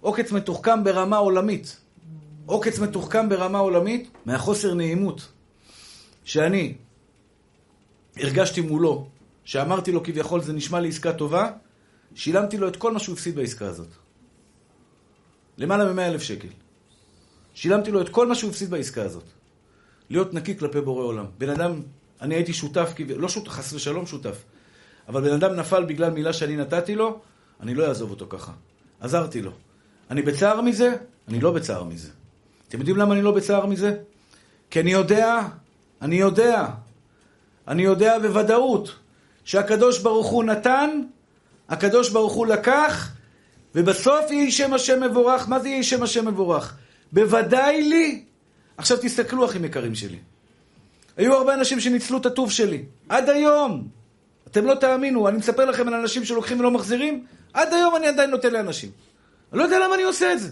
[0.00, 1.80] עוקץ מתוחכם ברמה עולמית.
[2.46, 5.28] עוקץ מתוחכם ברמה עולמית מהחוסר נעימות
[6.24, 6.74] שאני
[8.16, 9.06] הרגשתי מולו,
[9.44, 11.52] שאמרתי לו כביכול זה נשמע לי עסקה טובה,
[12.14, 13.88] שילמתי לו את כל מה שהוא הפסיד בעסקה הזאת.
[15.58, 16.48] למעלה מ-100 אלף שקל.
[17.54, 19.24] שילמתי לו את כל מה שהוא הפסיד בעסקה הזאת.
[20.10, 21.26] להיות נקי כלפי בורא עולם.
[21.38, 21.80] בן אדם
[22.24, 24.36] אני הייתי שותף, לא שותף, חס ושלום שותף,
[25.08, 27.20] אבל בן אדם נפל בגלל מילה שאני נתתי לו,
[27.60, 28.52] אני לא אעזוב אותו ככה.
[29.00, 29.50] עזרתי לו.
[30.10, 30.94] אני בצער מזה?
[31.28, 32.08] אני לא בצער מזה.
[32.68, 33.96] אתם יודעים למה אני לא בצער מזה?
[34.70, 35.40] כי אני יודע,
[36.02, 36.66] אני יודע,
[37.68, 38.94] אני יודע בוודאות,
[39.44, 41.00] שהקדוש ברוך הוא נתן,
[41.68, 43.12] הקדוש ברוך הוא לקח,
[43.74, 45.48] ובסוף יהי שם השם מבורך.
[45.48, 46.76] מה זה יהי שם השם מבורך?
[47.12, 48.24] בוודאי לי.
[48.76, 50.18] עכשיו תסתכלו, אחים יקרים שלי.
[51.16, 52.84] היו הרבה אנשים שניצלו את הטוב שלי.
[53.08, 53.88] עד היום.
[54.50, 58.30] אתם לא תאמינו, אני מספר לכם על אנשים שלוקחים ולא מחזירים, עד היום אני עדיין
[58.30, 58.90] נותן לאנשים.
[59.52, 60.50] אני לא יודע למה אני עושה את זה.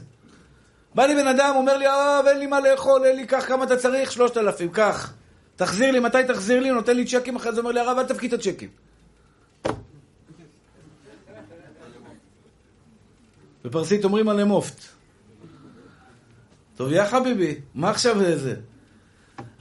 [0.94, 3.64] בא לי בן אדם, אומר לי, אה, אין לי מה לאכול, אין לי, קח כמה
[3.64, 5.12] אתה צריך, שלושת אלפים, קח.
[5.56, 6.70] תחזיר לי, מתי תחזיר לי?
[6.70, 8.68] נותן לי צ'קים, אחרי זה אומר לי, הרב, אל תפקיד את הצ'קים.
[13.64, 14.76] בפרסית אומרים עלי מופת.
[16.76, 18.54] טוב, יא חביבי, מה עכשיו זה?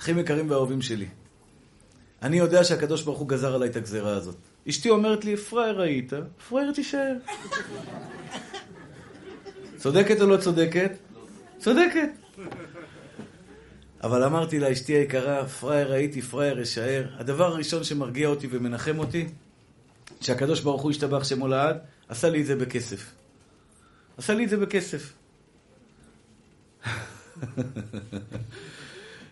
[0.01, 1.07] אחים יקרים ואהובים שלי,
[2.21, 4.35] אני יודע שהקדוש ברוך הוא גזר עליי את הגזרה הזאת.
[4.69, 6.13] אשתי אומרת לי, פראייר היית,
[6.49, 7.13] פראייר תישאר.
[9.77, 10.91] צודקת או לא צודקת?
[11.59, 12.09] צודקת.
[14.03, 17.07] אבל אמרתי לה, אשתי היקרה, פראייר הייתי, פראייר אשאר.
[17.17, 19.27] הדבר הראשון שמרגיע אותי ומנחם אותי,
[20.21, 21.77] שהקדוש ברוך הוא השתבח שמו לעד,
[22.07, 23.11] עשה לי את זה בכסף.
[24.17, 25.13] עשה לי את זה בכסף.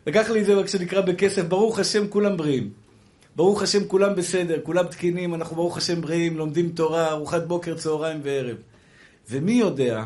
[0.09, 2.73] לקח לי את זה רק שנקרא בכסף, ברוך השם כולם בריאים.
[3.35, 8.19] ברוך השם כולם בסדר, כולם תקינים, אנחנו ברוך השם בריאים, לומדים תורה, ארוחת בוקר, צהריים
[8.23, 8.57] וערב.
[9.29, 10.05] ומי יודע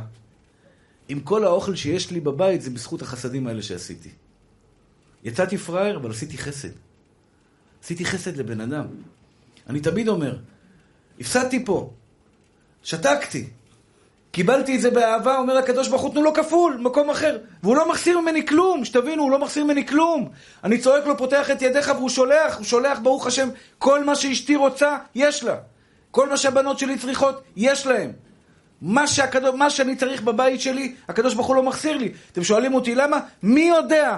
[1.10, 4.10] אם כל האוכל שיש לי בבית זה בזכות החסדים האלה שעשיתי.
[5.24, 6.76] יצאתי פראייר, אבל עשיתי חסד.
[7.84, 8.86] עשיתי חסד לבן אדם.
[9.68, 10.38] אני תמיד אומר,
[11.20, 11.94] הפסדתי פה,
[12.84, 13.50] שתקתי,
[14.34, 17.38] קיבלתי את זה באהבה, אומר הקדוש ברוך הוא, תנו לו כפול, מקום אחר.
[17.64, 20.30] והוא לא מחסיר ממני כלום, שתבינו, הוא לא מחסיר ממני כלום.
[20.64, 24.56] אני צועק לו, פותח את ידיך, והוא שולח, הוא שולח, ברוך השם, כל מה שאשתי
[24.56, 25.56] רוצה, יש לה.
[26.12, 28.12] כל מה שהבנות שלי צריכות, יש להם.
[28.82, 29.04] מה,
[29.54, 32.12] מה שאני צריך בבית שלי, הקדוש ברוך הוא לא מחסיר לי.
[32.32, 33.20] אתם שואלים אותי למה?
[33.44, 34.18] מי יודע?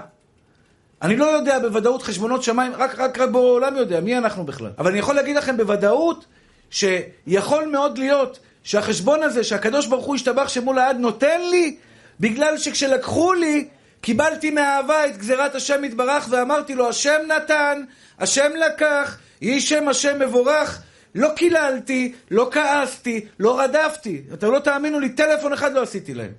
[1.01, 4.71] אני לא יודע בוודאות חשבונות שמיים, רק, רק, רק בורא עולם יודע, מי אנחנו בכלל?
[4.77, 6.25] אבל אני יכול להגיד לכם בוודאות
[6.69, 11.75] שיכול מאוד להיות שהחשבון הזה שהקדוש ברוך הוא השתבח שמו לעד נותן לי,
[12.19, 13.67] בגלל שכשלקחו לי,
[14.01, 17.81] קיבלתי מאהבה את גזירת השם יתברך ואמרתי לו, השם נתן,
[18.19, 20.81] השם לקח, יהי שם השם מבורך.
[21.15, 24.21] לא קיללתי, לא כעסתי, לא רדפתי.
[24.33, 26.31] אתם לא תאמינו לי, טלפון אחד לא עשיתי להם.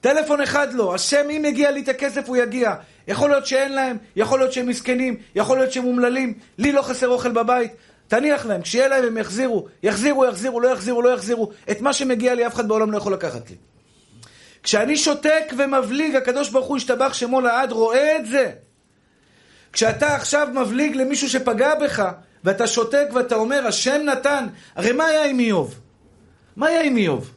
[0.00, 0.94] טלפון אחד לא.
[0.94, 2.74] השם, אם יגיע לי את הכסף, הוא יגיע.
[3.08, 6.34] יכול להיות שאין להם, יכול להיות שהם מסכנים, יכול להיות שהם אומללים.
[6.58, 7.72] לי לא חסר אוכל בבית.
[8.12, 9.66] תניח להם, כשיהיה להם הם יחזירו.
[9.82, 11.50] יחזירו, יחזירו, לא יחזירו, לא יחזירו.
[11.70, 13.56] את מה שמגיע לי אף אחד בעולם לא יכול לקחת לי.
[14.62, 18.52] כשאני שותק ומבליג, הקדוש ברוך הוא השתבח שמו לעד, רואה את זה.
[19.72, 22.08] כשאתה עכשיו מבליג למישהו שפגע בך,
[22.44, 24.46] ואתה שותק ואתה אומר, השם נתן.
[24.76, 25.80] הרי מה היה עם איוב?
[26.56, 27.30] מה היה עם איוב?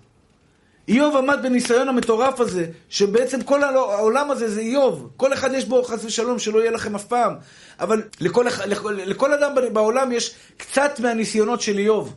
[0.87, 5.09] איוב עמד בניסיון המטורף הזה, שבעצם כל העולם הזה זה איוב.
[5.17, 7.33] כל אחד יש בו חס ושלום שלא יהיה לכם אף פעם.
[7.79, 12.15] אבל לכל, לכל, לכל אדם בעולם יש קצת מהניסיונות של איוב.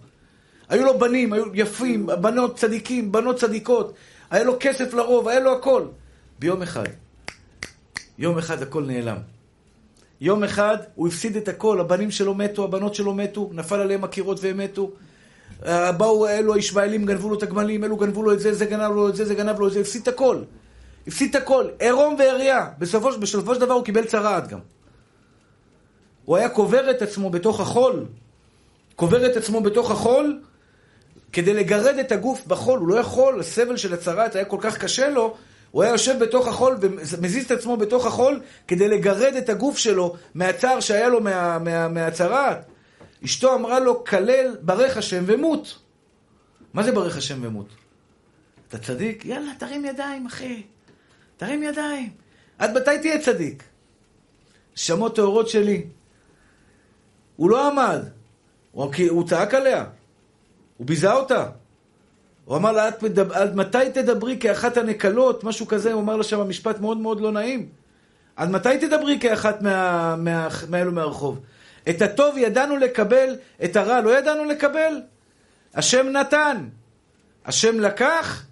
[0.69, 3.95] היו לו בנים, היו יפים, בנות צדיקים, בנות צדיקות.
[4.31, 5.83] היה לו כסף לרוב, היה לו הכל.
[6.39, 6.85] ביום אחד,
[8.19, 9.17] יום אחד הכל נעלם.
[10.21, 14.39] יום אחד הוא הפסיד את הכל, הבנים שלו מתו, הבנות שלו מתו, נפל עליהם הקירות
[14.43, 14.91] והם מתו.
[15.67, 18.93] אה, באו אלו הישמעאלים, גנבו לו את הגמלים, אלו גנבו לו את זה, זה גנב
[18.93, 20.43] לו את זה, זה גנב לו את זה, הפסיד את הכל.
[21.07, 22.67] הפסיד את הכל, עירום ועריה.
[22.79, 24.59] בסופו, בסופו של דבר הוא קיבל צרעת גם.
[26.25, 28.05] הוא היה קובר את עצמו בתוך החול.
[28.97, 30.41] קובר את עצמו בתוך החול
[31.33, 32.79] כדי לגרד את הגוף בחול.
[32.79, 35.37] הוא לא יכול, הסבל של הצרעת היה כל כך קשה לו,
[35.71, 40.15] הוא היה יושב בתוך החול ומזיז את עצמו בתוך החול כדי לגרד את הגוף שלו
[40.35, 42.65] מהצער שהיה לו מה, מה, מהצרעת.
[43.25, 45.79] אשתו אמרה לו, כלל ברך השם ומות.
[46.75, 47.69] מה זה ברך השם ומות?
[48.69, 49.25] אתה צדיק?
[49.25, 50.63] יאללה, תרים ידיים, אחי.
[51.37, 52.11] תרים ידיים.
[52.59, 53.63] עד מתי תהיה צדיק?
[54.75, 55.85] שמות טהורות שלי.
[57.37, 58.01] הוא לא עמד.
[58.73, 59.85] הוא, הוא צעק עליה.
[60.77, 61.49] הוא ביזה אותה.
[62.45, 65.45] הוא אמר לה, מדבר, עד מתי תדברי כאחת הנקלות?
[65.45, 67.69] משהו כזה, הוא אמר לה שם משפט מאוד מאוד לא נעים.
[68.37, 71.41] עד מתי תדברי כאחת מה, מה, מאלו מהרחוב?
[71.91, 75.03] את הטוב ידענו לקבל, את הרע לא ידענו לקבל?
[75.75, 76.69] השם נתן,
[77.45, 78.45] השם לקח,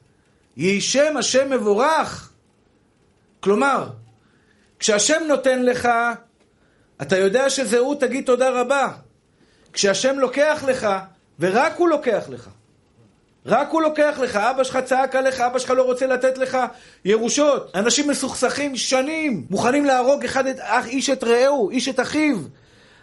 [0.57, 2.31] יהי שם השם מבורך.
[3.41, 3.89] כלומר,
[4.79, 5.89] כשהשם נותן לך,
[7.03, 8.89] אתה יודע שזה הוא, תגיד תודה רבה.
[9.73, 10.89] כשהשם לוקח לך,
[11.41, 12.49] ורק הוא לוקח לך.
[13.47, 16.59] רק הוא לוקח לך, אבא שלך צעק עליך, אבא שלך לא רוצה לתת לך
[17.05, 17.71] ירושות.
[17.75, 20.57] אנשים מסוכסכים שנים, מוכנים להרוג אחד את,
[20.87, 22.37] איש את רעהו, איש את אחיו.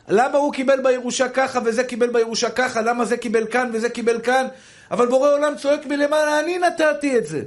[0.07, 2.81] למה הוא קיבל בירושה ככה וזה קיבל בירושה ככה?
[2.81, 4.47] למה זה קיבל כאן וזה קיבל כאן?
[4.91, 7.41] אבל בורא עולם צועק מלמעלה, אני נתתי את זה.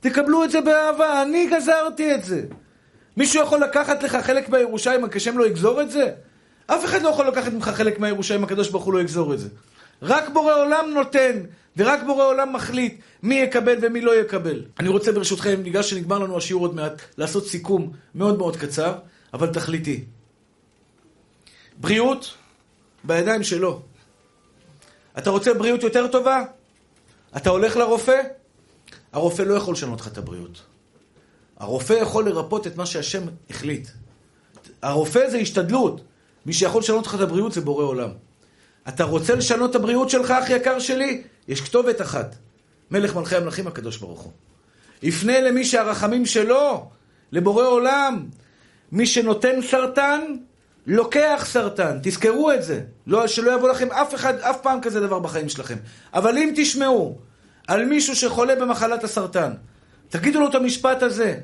[0.00, 2.42] תקבלו את זה באהבה, אני גזרתי את זה.
[3.16, 6.10] מישהו יכול לקחת לך חלק בירושה אם הקשם לא יגזור את זה?
[6.66, 9.38] אף אחד לא יכול לקחת ממך חלק מהירושה אם הקדוש ברוך הוא לא יגזור את
[9.38, 9.48] זה.
[10.02, 11.40] רק בורא עולם נותן,
[11.76, 14.62] ורק בורא עולם מחליט מי יקבל ומי לא יקבל.
[14.80, 18.94] אני רוצה ברשותכם, בגלל שנגמר לנו השיעור עוד מעט, לעשות סיכום מאוד מאוד קצר,
[19.34, 20.04] אבל תכליתי.
[21.80, 22.34] בריאות
[23.04, 23.80] בידיים שלו.
[25.18, 26.44] אתה רוצה בריאות יותר טובה?
[27.36, 28.20] אתה הולך לרופא?
[29.12, 30.62] הרופא לא יכול לשנות לך את הבריאות.
[31.56, 33.88] הרופא יכול לרפות את מה שהשם החליט.
[34.82, 36.00] הרופא זה השתדלות.
[36.46, 38.10] מי שיכול לשנות לך את הבריאות זה בורא עולם.
[38.88, 41.22] אתה רוצה לשנות את הבריאות שלך, אח יקר שלי?
[41.48, 42.34] יש כתובת אחת.
[42.90, 44.32] מלך מלכי המלכים הקדוש ברוך הוא.
[45.02, 46.90] יפנה למי שהרחמים שלו,
[47.32, 48.26] לבורא עולם.
[48.92, 50.20] מי שנותן סרטן,
[50.88, 51.98] לוקח סרטן.
[52.02, 52.80] תזכרו את זה.
[53.06, 55.76] לא, שלא יבוא לכם אף אחד, אף פעם כזה דבר בחיים שלכם.
[56.14, 57.18] אבל אם תשמעו
[57.68, 59.52] על מישהו שחולה במחלת הסרטן,
[60.08, 61.34] תגידו לו את המשפט הזה.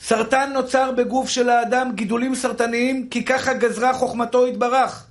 [0.00, 5.06] סרטן נוצר בגוף של האדם גידולים סרטניים, כי ככה גזרה חוכמתו יתברך.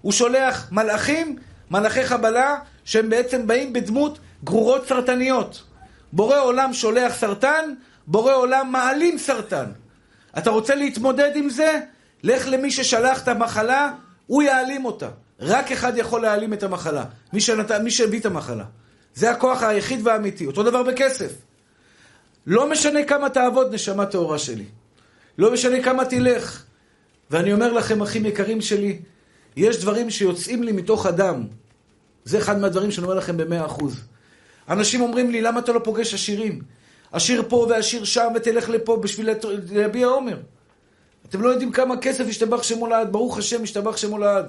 [0.00, 1.36] הוא שולח מלאכים,
[1.70, 5.62] מלאכי חבלה, שהם בעצם באים בדמות גרורות סרטניות.
[6.12, 7.74] בורא עולם שולח סרטן,
[8.06, 9.66] בורא עולם מעלים סרטן.
[10.38, 11.80] אתה רוצה להתמודד עם זה?
[12.22, 13.92] לך למי ששלח את המחלה,
[14.26, 15.08] הוא יעלים אותה.
[15.40, 17.70] רק אחד יכול להעלים את המחלה, מי, שנת...
[17.70, 18.64] מי שהביא את המחלה.
[19.14, 20.46] זה הכוח היחיד והאמיתי.
[20.46, 21.32] אותו דבר בכסף.
[22.46, 24.64] לא משנה כמה תעבוד, נשמה טהורה שלי.
[25.38, 26.62] לא משנה כמה תלך.
[27.30, 28.98] ואני אומר לכם, אחים יקרים שלי,
[29.56, 31.46] יש דברים שיוצאים לי מתוך הדם.
[32.24, 34.00] זה אחד מהדברים שאני אומר לכם במאה אחוז.
[34.68, 36.62] אנשים אומרים לי, למה אתה לא פוגש עשירים?
[37.12, 39.28] עשיר פה ועשיר שם, ותלך לפה בשביל
[39.72, 40.36] להביע עומר.
[41.28, 44.46] אתם לא יודעים כמה כסף השתבח שמו לעד, ברוך השם השתבח שמו לעד.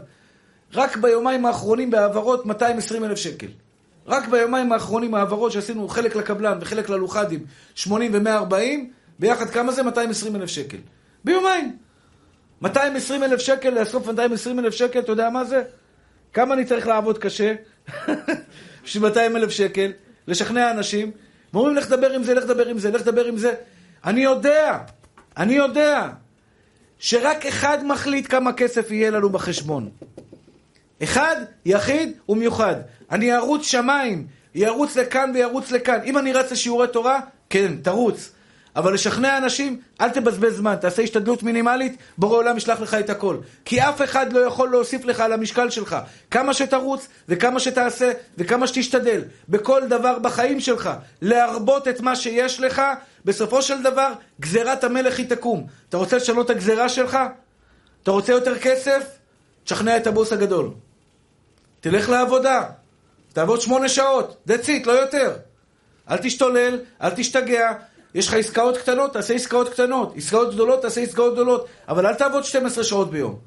[0.73, 3.47] רק ביומיים האחרונים בהעברות 220 אלף שקל.
[4.07, 8.53] רק ביומיים האחרונים העברות שעשינו חלק לקבלן וחלק ללוחדים, 80 ו-140,
[9.19, 9.84] ביחד כמה זה?
[9.84, 10.78] 220 אלף שקל.
[11.23, 11.78] ביומיים.
[12.61, 15.63] 220 אלף שקל, לאסוף 220 אלף שקל, אתה יודע מה זה?
[16.34, 17.53] כמה אני צריך לעבוד קשה?
[18.84, 19.91] בשביל 200 אלף שקל,
[20.28, 21.11] לשכנע אנשים,
[21.53, 23.53] ואומרים לך לדבר עם זה, לך לדבר עם זה, לך לדבר עם זה.
[24.05, 24.78] אני יודע,
[25.38, 26.09] אני יודע,
[26.99, 29.89] שרק אחד מחליט כמה כסף יהיה לנו בחשבון.
[31.03, 31.35] אחד,
[31.65, 32.75] יחיד ומיוחד.
[33.11, 35.99] אני ארוץ שמיים, ירוץ לכאן וירוץ לכאן.
[36.03, 37.19] אם אני רץ לשיעורי תורה,
[37.49, 38.31] כן, תרוץ.
[38.78, 43.38] אבל לשכנע אנשים, אל תבזבז זמן, תעשה השתדלות מינימלית, בורא עולם ישלח לך את הכל.
[43.65, 45.97] כי אף אחד לא יכול להוסיף לך על המשקל שלך.
[46.32, 50.89] כמה שתרוץ, וכמה שתעשה, וכמה שתשתדל, בכל דבר בחיים שלך,
[51.21, 52.82] להרבות את מה שיש לך,
[53.25, 55.67] בסופו של דבר, גזירת המלך היא תקום.
[55.89, 57.17] אתה רוצה לשנות את הגזירה שלך?
[58.03, 59.03] אתה רוצה יותר כסף?
[59.63, 60.69] תשכנע את הבוס הגדול.
[61.80, 62.63] תלך לעבודה,
[63.34, 65.34] תעבוד שמונה שעות, that's it, לא יותר.
[66.09, 67.73] אל תשתולל, אל תשתגע,
[68.18, 70.13] יש לך עסקאות קטנות, תעשה עסקאות קטנות.
[70.18, 71.68] עסקאות גדולות, תעשה עסקאות גדולות.
[71.88, 73.39] אבל אל תעבוד 12 שעות ביום.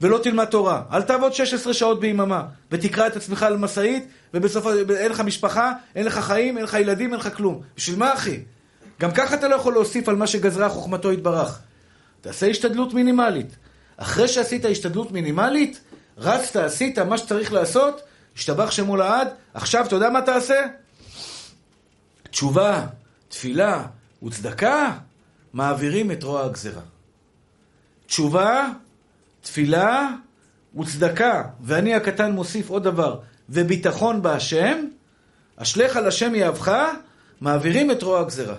[0.00, 0.82] ולא תלמד תורה.
[0.92, 2.42] אל תעבוד 16 שעות ביממה.
[2.70, 4.66] ותקרא את עצמך על משאית, ובסוף
[4.96, 7.62] אין לך משפחה, אין לך חיים, אין לך ילדים, אין לך כלום.
[7.76, 8.40] בשביל מה, אחי?
[9.00, 11.60] גם ככה אתה לא יכול להוסיף על מה שגזרה חוכמתו יתברך.
[12.20, 13.56] תעשה השתדלות מינימלית.
[13.96, 15.80] אחרי שעשית השתדלות מינימלית,
[16.18, 18.02] רצת, עשית מה שצריך לעשות,
[18.36, 20.66] השתבח שמו לעד, עכשיו אתה יודע מה תעשה?
[22.30, 22.86] תשובה,
[23.28, 23.86] תפילה
[24.22, 24.98] וצדקה,
[25.52, 26.82] מעבירים את רוע הגזרה.
[28.06, 28.68] תשובה,
[29.40, 30.10] תפילה
[30.78, 34.86] וצדקה, ואני הקטן מוסיף עוד דבר, וביטחון בהשם,
[35.56, 36.92] אשליך על השם יהבך,
[37.40, 38.56] מעבירים את רוע הגזרה.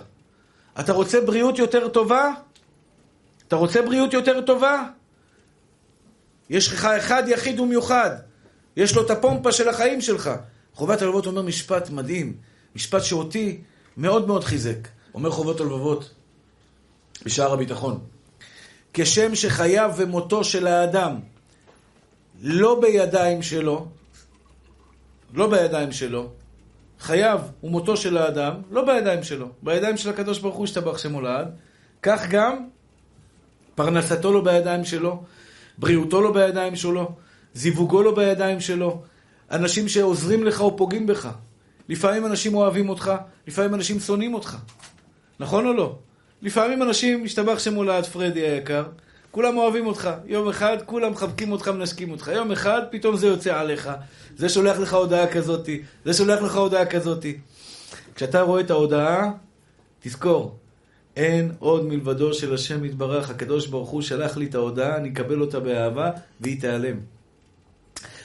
[0.80, 2.32] אתה רוצה בריאות יותר טובה?
[3.48, 4.84] אתה רוצה בריאות יותר טובה?
[6.50, 8.10] יש לך אחד יחיד ומיוחד,
[8.76, 10.30] יש לו את הפומפה של החיים שלך.
[10.74, 12.36] חובת הלבבות אומר משפט מדהים,
[12.76, 13.60] משפט שאותי
[13.98, 14.88] מאוד מאוד חיזק.
[15.14, 16.10] אומר חובות הלבבות
[17.24, 18.00] בשער הביטחון.
[18.94, 21.20] כשם שחייו ומותו של האדם
[22.42, 23.86] לא בידיים שלו,
[25.34, 26.30] לא בידיים שלו,
[27.00, 31.48] חייו ומותו של האדם לא בידיים שלו, בידיים של הקדוש ברוך הוא השתבח שמו לעד,
[32.02, 32.68] כך גם
[33.74, 35.22] פרנסתו לא בידיים שלו,
[35.78, 37.12] בריאותו לא בידיים שלו,
[37.54, 39.02] זיווגו לא בידיים שלו,
[39.50, 41.28] אנשים שעוזרים לך או פוגעים בך.
[41.88, 43.12] לפעמים אנשים אוהבים אותך,
[43.46, 44.56] לפעמים אנשים שונאים אותך.
[45.40, 45.98] נכון או לא?
[46.42, 48.84] לפעמים אנשים, משתבח שמולד פרדי היקר,
[49.30, 50.10] כולם אוהבים אותך.
[50.26, 52.30] יום אחד כולם מחבקים אותך, מנשקים אותך.
[52.34, 53.90] יום אחד פתאום זה יוצא עליך.
[54.36, 57.38] זה שולח לך הודעה כזאתי, זה שולח לך הודעה כזאתי.
[58.14, 59.30] כשאתה רואה את ההודעה,
[60.00, 60.56] תזכור,
[61.16, 63.30] אין עוד מלבדו של השם יתברך.
[63.30, 66.10] הקדוש ברוך הוא שלח לי את ההודעה, אני אקבל אותה באהבה,
[66.40, 66.96] והיא תיעלם.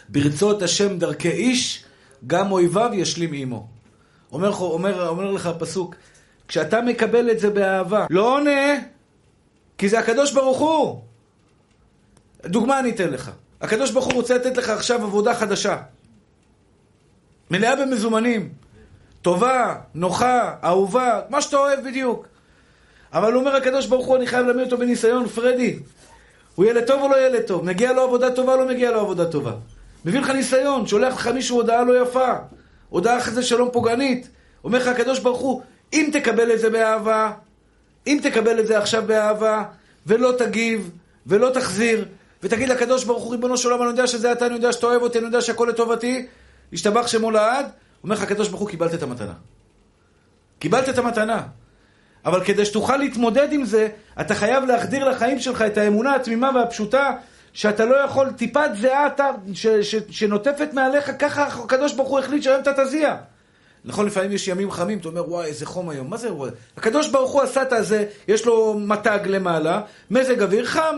[0.09, 1.82] ברצות השם דרכי איש,
[2.27, 3.67] גם אויביו ישלים עמו.
[4.31, 5.95] אומר, אומר, אומר לך הפסוק,
[6.47, 8.79] כשאתה מקבל את זה באהבה, לא עונה,
[9.77, 11.01] כי זה הקדוש ברוך הוא.
[12.45, 13.31] דוגמה אני אתן לך.
[13.61, 15.77] הקדוש ברוך הוא רוצה לתת לך עכשיו עבודה חדשה.
[17.51, 18.49] מלאה במזומנים.
[19.21, 22.27] טובה, נוחה, אהובה, מה שאתה אוהב בדיוק.
[23.13, 25.79] אבל אומר הקדוש ברוך הוא, אני חייב להעמיד אותו בניסיון, פרדי.
[26.55, 27.65] הוא ילד טוב או לא ילד טוב?
[27.65, 29.51] מגיע לו עבודה טובה או לא מגיע לו עבודה טובה?
[30.05, 32.33] מביא לך ניסיון, שולח לך מישהו הודעה לא יפה,
[32.89, 34.29] הודעה חזה שלום פוגענית.
[34.63, 35.61] אומר לך הקדוש ברוך הוא,
[35.93, 37.31] אם תקבל את זה באהבה,
[38.07, 39.63] אם תקבל את זה עכשיו באהבה,
[40.07, 40.91] ולא תגיב,
[41.27, 42.05] ולא תחזיר,
[42.43, 45.01] ותגיד לקדוש ברוך הוא, ריבונו של עולם, אני יודע שזה אתה, אני יודע שאתה אוהב
[45.01, 46.25] אותי, אני יודע שהכל לטובתי,
[46.71, 47.65] ישתבח שמו לעד,
[48.03, 49.33] אומר לך הקדוש ברוך הוא, קיבלת את המתנה.
[50.59, 51.41] קיבלת את המתנה.
[52.25, 53.89] אבל כדי שתוכל להתמודד עם זה,
[54.21, 57.11] אתה חייב להחדיר לחיים שלך את האמונה התמימה והפשוטה,
[57.53, 59.07] שאתה לא יכול, טיפת זיעה
[60.09, 63.15] שנוטפת מעליך, ככה הקדוש ברוך הוא החליט שהיום אתה תזיע.
[63.85, 66.29] נכון, לפעמים יש ימים חמים, אתה אומר, וואי, איזה חום היום, מה זה?
[66.77, 69.81] הקדוש ברוך הוא עשה את הזה, יש לו מתג למעלה,
[70.11, 70.95] מזג אוויר חם.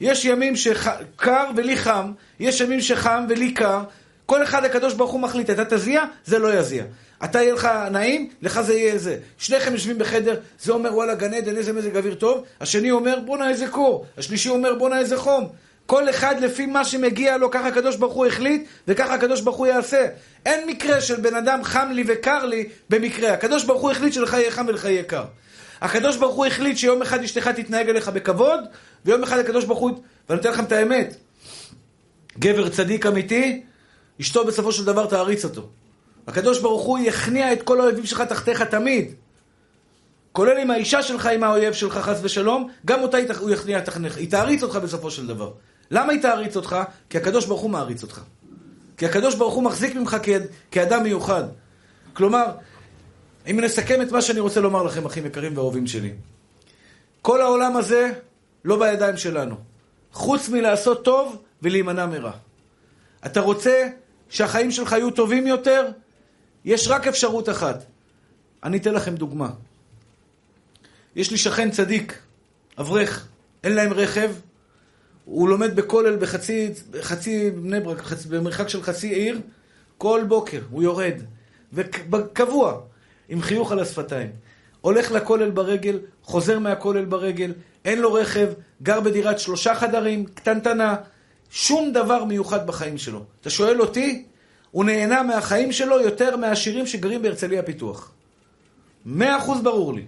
[0.00, 3.82] יש ימים שקר ולי חם, יש ימים שחם ולי קר.
[4.26, 6.84] כל אחד הקדוש ברוך הוא מחליט, אתה תזיע, זה לא יזיע.
[7.24, 9.18] אתה יהיה לך נעים, לך זה יהיה זה.
[9.38, 13.48] שניכם יושבים בחדר, זה אומר וואלה גן עדן, איזה מזג אוויר טוב, השני אומר בואנה
[13.48, 15.48] איזה קור, השלישי אומר בואנה איזה חום.
[15.90, 19.66] כל אחד לפי מה שמגיע לו, ככה הקדוש ברוך הוא החליט, וככה הקדוש ברוך הוא
[19.66, 20.06] יעשה.
[20.46, 23.32] אין מקרה של בן אדם חם לי וקר לי במקרה.
[23.32, 25.24] הקדוש ברוך הוא החליט שלך יהיה חם ולך יהיה קר.
[25.80, 28.60] הקדוש ברוך הוא החליט שיום אחד אשתך תתנהג אליך בכבוד,
[29.04, 29.90] ויום אחד הקדוש ברוך הוא...
[30.28, 31.16] ואני אתן לכם את האמת.
[32.38, 33.62] גבר צדיק אמיתי,
[34.20, 35.68] אשתו בסופו של דבר תעריץ אותו.
[36.26, 39.14] הקדוש ברוך הוא יכניע את כל האויבים שלך תחתיך תמיד.
[40.32, 44.16] כולל עם האישה שלך, עם האויב שלך, חס ושלום, גם אותה הוא יכניע תחתיך.
[44.16, 45.50] היא תעריץ אותך בסופו של דבר.
[45.90, 46.76] למה היא תעריץ אותך?
[47.10, 48.20] כי הקדוש ברוך הוא מעריץ אותך.
[48.96, 50.28] כי הקדוש ברוך הוא מחזיק ממך כ-
[50.70, 51.44] כאדם מיוחד.
[52.12, 52.44] כלומר,
[53.50, 56.12] אם נסכם את מה שאני רוצה לומר לכם, אחים יקרים ואהובים שלי.
[57.22, 58.10] כל העולם הזה
[58.64, 59.56] לא בידיים שלנו.
[60.12, 62.32] חוץ מלעשות טוב ולהימנע מרע.
[63.26, 63.88] אתה רוצה
[64.28, 65.88] שהחיים שלך יהיו טובים יותר?
[66.64, 67.84] יש רק אפשרות אחת.
[68.64, 69.50] אני אתן לכם דוגמה.
[71.16, 72.18] יש לי שכן צדיק,
[72.78, 73.26] אברך,
[73.64, 74.30] אין להם רכב,
[75.30, 76.70] הוא לומד בכולל בחצי,
[77.00, 79.40] חצי בני ברק, חצי, במרחק של חצי עיר,
[79.98, 81.14] כל בוקר הוא יורד,
[81.72, 82.80] וקבוע,
[83.28, 84.30] עם חיוך על השפתיים.
[84.80, 87.52] הולך לכולל ברגל, חוזר מהכולל ברגל,
[87.84, 88.48] אין לו רכב,
[88.82, 90.96] גר בדירת שלושה חדרים, קטנטנה,
[91.50, 93.24] שום דבר מיוחד בחיים שלו.
[93.40, 94.24] אתה שואל אותי,
[94.70, 98.12] הוא נהנה מהחיים שלו יותר מהעשירים שגרים בהרצליה פיתוח.
[99.06, 100.04] מאה אחוז ברור לי.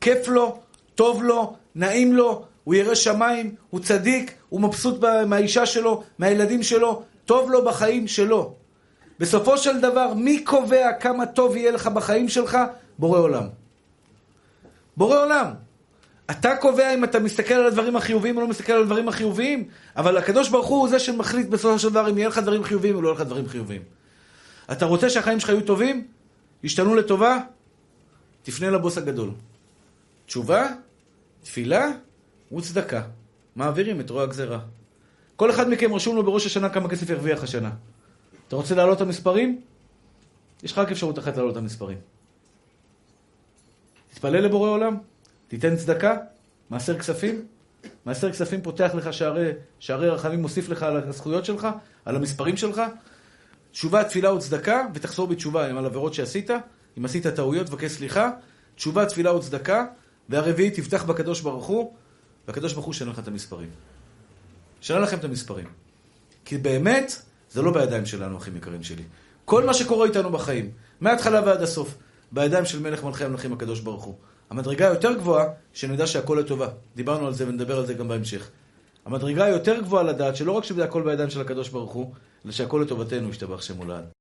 [0.00, 0.58] כיף לו,
[0.94, 7.02] טוב לו, נעים לו, הוא ירא שמיים, הוא צדיק, הוא מבסוט מהאישה שלו, מהילדים שלו,
[7.24, 8.54] טוב לו בחיים שלו.
[9.18, 12.58] בסופו של דבר, מי קובע כמה טוב יהיה לך בחיים שלך?
[12.98, 13.44] בורא עולם.
[14.96, 15.46] בורא עולם.
[16.30, 20.16] אתה קובע אם אתה מסתכל על הדברים החיוביים או לא מסתכל על הדברים החיוביים, אבל
[20.16, 23.08] הקדוש ברוך הוא זה שמחליט בסופו של דבר אם יהיה לך דברים חיוביים או לא
[23.08, 23.82] יהיה לך דברים חיוביים.
[24.72, 26.06] אתה רוצה שהחיים שלך יהיו טובים?
[26.62, 27.38] ישתנו לטובה?
[28.42, 29.30] תפנה לבוס הגדול.
[30.26, 30.66] תשובה,
[31.42, 31.90] תפילה
[32.52, 33.02] וצדקה.
[33.56, 34.58] מעבירים את רוע הגזירה.
[35.36, 37.70] כל אחד מכם רשום לו בראש השנה כמה כסף ירוויח השנה.
[38.48, 39.60] אתה רוצה להעלות את המספרים?
[40.62, 41.98] יש לך רק אפשרות אחת להעלות את המספרים.
[44.10, 44.96] תתפלל לבורא עולם,
[45.48, 46.16] תיתן צדקה,
[46.70, 47.46] מעשר כספים.
[48.04, 51.68] מעשר כספים פותח לך שערי, שערי רחמים, מוסיף לך על הזכויות שלך,
[52.04, 52.82] על המספרים שלך.
[53.72, 56.50] תשובה, תפילה וצדקה, ותחזור בתשובה על עבירות שעשית.
[56.98, 58.30] אם עשית טעויות, תבקש סליחה.
[58.74, 59.86] תשובה, תפילה וצדקה.
[60.28, 61.94] והרביעית, תפתח בקדוש ברוך הוא,
[62.48, 63.68] והקדוש ברוך הוא ישנה לך את המספרים.
[64.82, 65.66] ישנה לכם את המספרים.
[66.44, 69.02] כי באמת, זה לא בידיים שלנו, אחים יקרים שלי.
[69.44, 70.70] כל מה שקורה איתנו בחיים,
[71.00, 71.94] מההתחלה ועד הסוף,
[72.32, 74.14] בידיים של מלך מלכי המלכים הקדוש ברוך הוא.
[74.50, 76.68] המדרגה היותר גבוהה, שנדע שהכל לטובה.
[76.96, 78.50] דיברנו על זה ונדבר על זה גם בהמשך.
[79.04, 82.12] המדרגה היותר גבוהה לדעת שלא רק שזה הכל בידיים של הקדוש ברוך הוא,
[82.44, 84.17] אלא שהכל לטובתנו, ישתבח שם מולד.